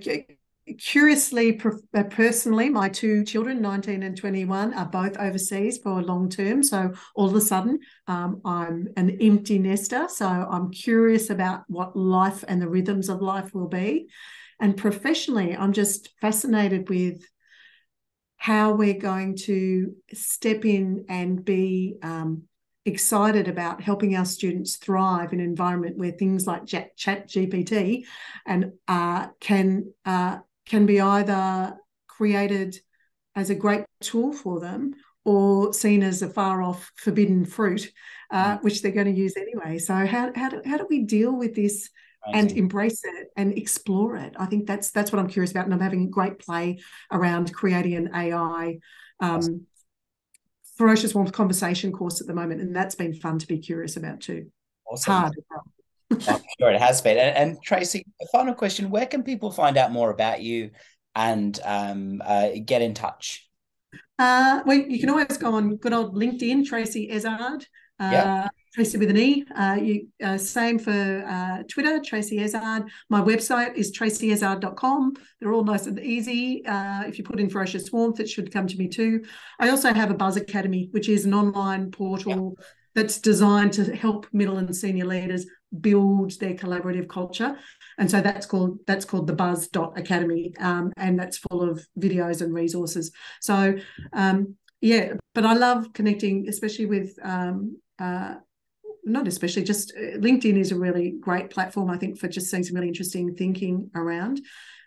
[0.78, 1.59] curiously,
[1.93, 6.63] uh, personally, my two children, 19 and 21, are both overseas for a long term.
[6.63, 10.07] So all of a sudden, um, I'm an empty nester.
[10.09, 14.07] So I'm curious about what life and the rhythms of life will be.
[14.59, 17.24] And professionally, I'm just fascinated with
[18.38, 22.43] how we're going to step in and be um,
[22.86, 28.05] excited about helping our students thrive in an environment where things like chat, GPT
[28.45, 31.76] and uh, can uh, can be either
[32.07, 32.78] created
[33.36, 34.93] as a great tool for them
[35.24, 37.91] or seen as a far off forbidden fruit,
[38.32, 38.64] uh, mm.
[38.64, 39.78] which they're going to use anyway.
[39.78, 41.89] So how how do, how do we deal with this
[42.34, 44.36] and embrace it and explore it?
[44.38, 46.80] I think that's that's what I'm curious about, and I'm having a great play
[47.12, 48.80] around creating an AI.
[49.20, 49.68] Um,
[50.78, 54.20] ferocious warmth conversation course at the moment and that's been fun to be curious about
[54.20, 54.49] too
[54.89, 55.14] awesome.
[55.14, 55.34] hard
[56.28, 57.18] I'm sure it has been.
[57.18, 60.72] And, and, Tracey, final question: Where can people find out more about you
[61.16, 63.47] and um, uh, get in touch?
[64.20, 67.66] Uh, well, you can always go on good old LinkedIn, Tracey Ezard.
[67.99, 68.47] Uh, yeah.
[68.74, 69.45] Tracey with an E.
[69.53, 72.88] Uh, you, uh, same for uh, Twitter, Tracey Ezard.
[73.09, 75.14] My website is traceyezard.com.
[75.39, 76.66] They're all nice and easy.
[76.66, 79.26] Uh, if you put in Ferocious Warmth, it should come to me too.
[79.59, 82.66] I also have a Buzz Academy, which is an online portal yeah.
[82.95, 85.45] that's designed to help middle and senior leaders
[85.80, 87.57] build their collaborative culture.
[87.97, 91.86] And so that's called that's called the buzz dot academy um, and that's full of
[91.99, 93.11] videos and resources.
[93.39, 93.76] So
[94.13, 98.36] um, yeah but i love connecting especially with um, uh,
[99.05, 102.63] not especially just uh, linkedin is a really great platform i think for just seeing
[102.63, 104.41] some really interesting thinking around.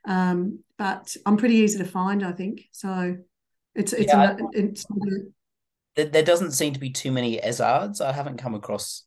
[0.07, 2.67] Um, but i'm pretty easy to find i think.
[2.73, 3.17] So
[3.75, 4.85] it's it's, yeah, a, it's
[5.97, 8.01] there doesn't seem to be too many Ezards.
[8.01, 9.05] I haven't come across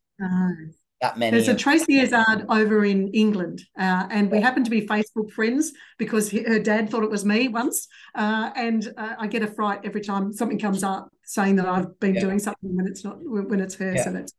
[1.00, 1.30] that many.
[1.30, 5.72] There's a Tracy Ezard over in England, uh, and we happen to be Facebook friends
[5.98, 9.46] because he, her dad thought it was me once, uh, and uh, I get a
[9.46, 12.22] fright every time something comes up saying that I've been yeah.
[12.22, 13.94] doing something when it's not when it's her.
[13.94, 14.04] Yeah.
[14.04, 14.32] So that's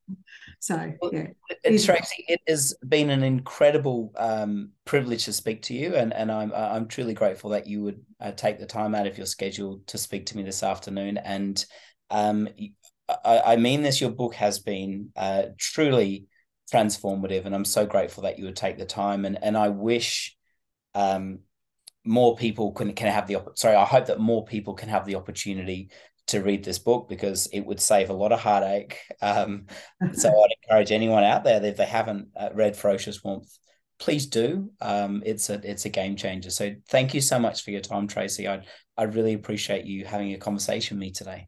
[0.60, 1.28] so well, yeah.
[1.64, 2.26] Tracey.
[2.28, 6.88] It has been an incredible um, privilege to speak to you, and and I'm I'm
[6.88, 10.26] truly grateful that you would uh, take the time out of your schedule to speak
[10.28, 11.64] to me this afternoon and.
[12.12, 12.49] Um,
[13.26, 14.01] I, I mean this.
[14.01, 16.28] Your book has been uh, truly
[16.72, 20.36] transformative and i'm so grateful that you would take the time and and i wish
[20.95, 21.39] um,
[22.05, 25.15] more people can can have the sorry i hope that more people can have the
[25.15, 25.89] opportunity
[26.28, 28.99] to read this book because it would save a lot of heartache.
[29.20, 29.65] Um,
[30.13, 33.51] so i'd encourage anyone out there that if they haven't uh, read ferocious warmth
[33.99, 34.72] please do.
[34.82, 36.49] Um, it's a it's a game changer.
[36.49, 38.47] So thank you so much for your time tracey.
[38.47, 38.61] I
[38.97, 41.47] i really appreciate you having a conversation with me today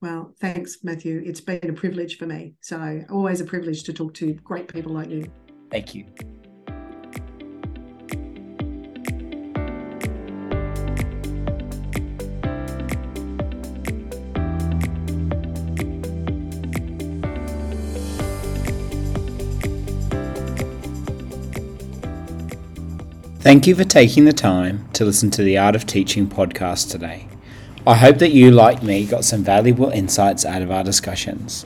[0.00, 1.22] well, thanks, Matthew.
[1.24, 2.54] It's been a privilege for me.
[2.60, 5.30] So, always a privilege to talk to great people like you.
[5.70, 6.06] Thank you.
[23.40, 27.26] Thank you for taking the time to listen to the Art of Teaching podcast today.
[27.86, 31.64] I hope that you, like me, got some valuable insights out of our discussions.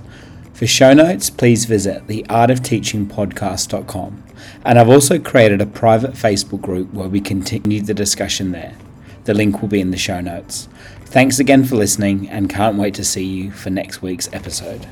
[0.52, 4.22] For show notes, please visit theartofteachingpodcast.com.
[4.64, 8.76] And I've also created a private Facebook group where we continue the discussion there.
[9.24, 10.68] The link will be in the show notes.
[11.04, 14.86] Thanks again for listening and can't wait to see you for next week's episode.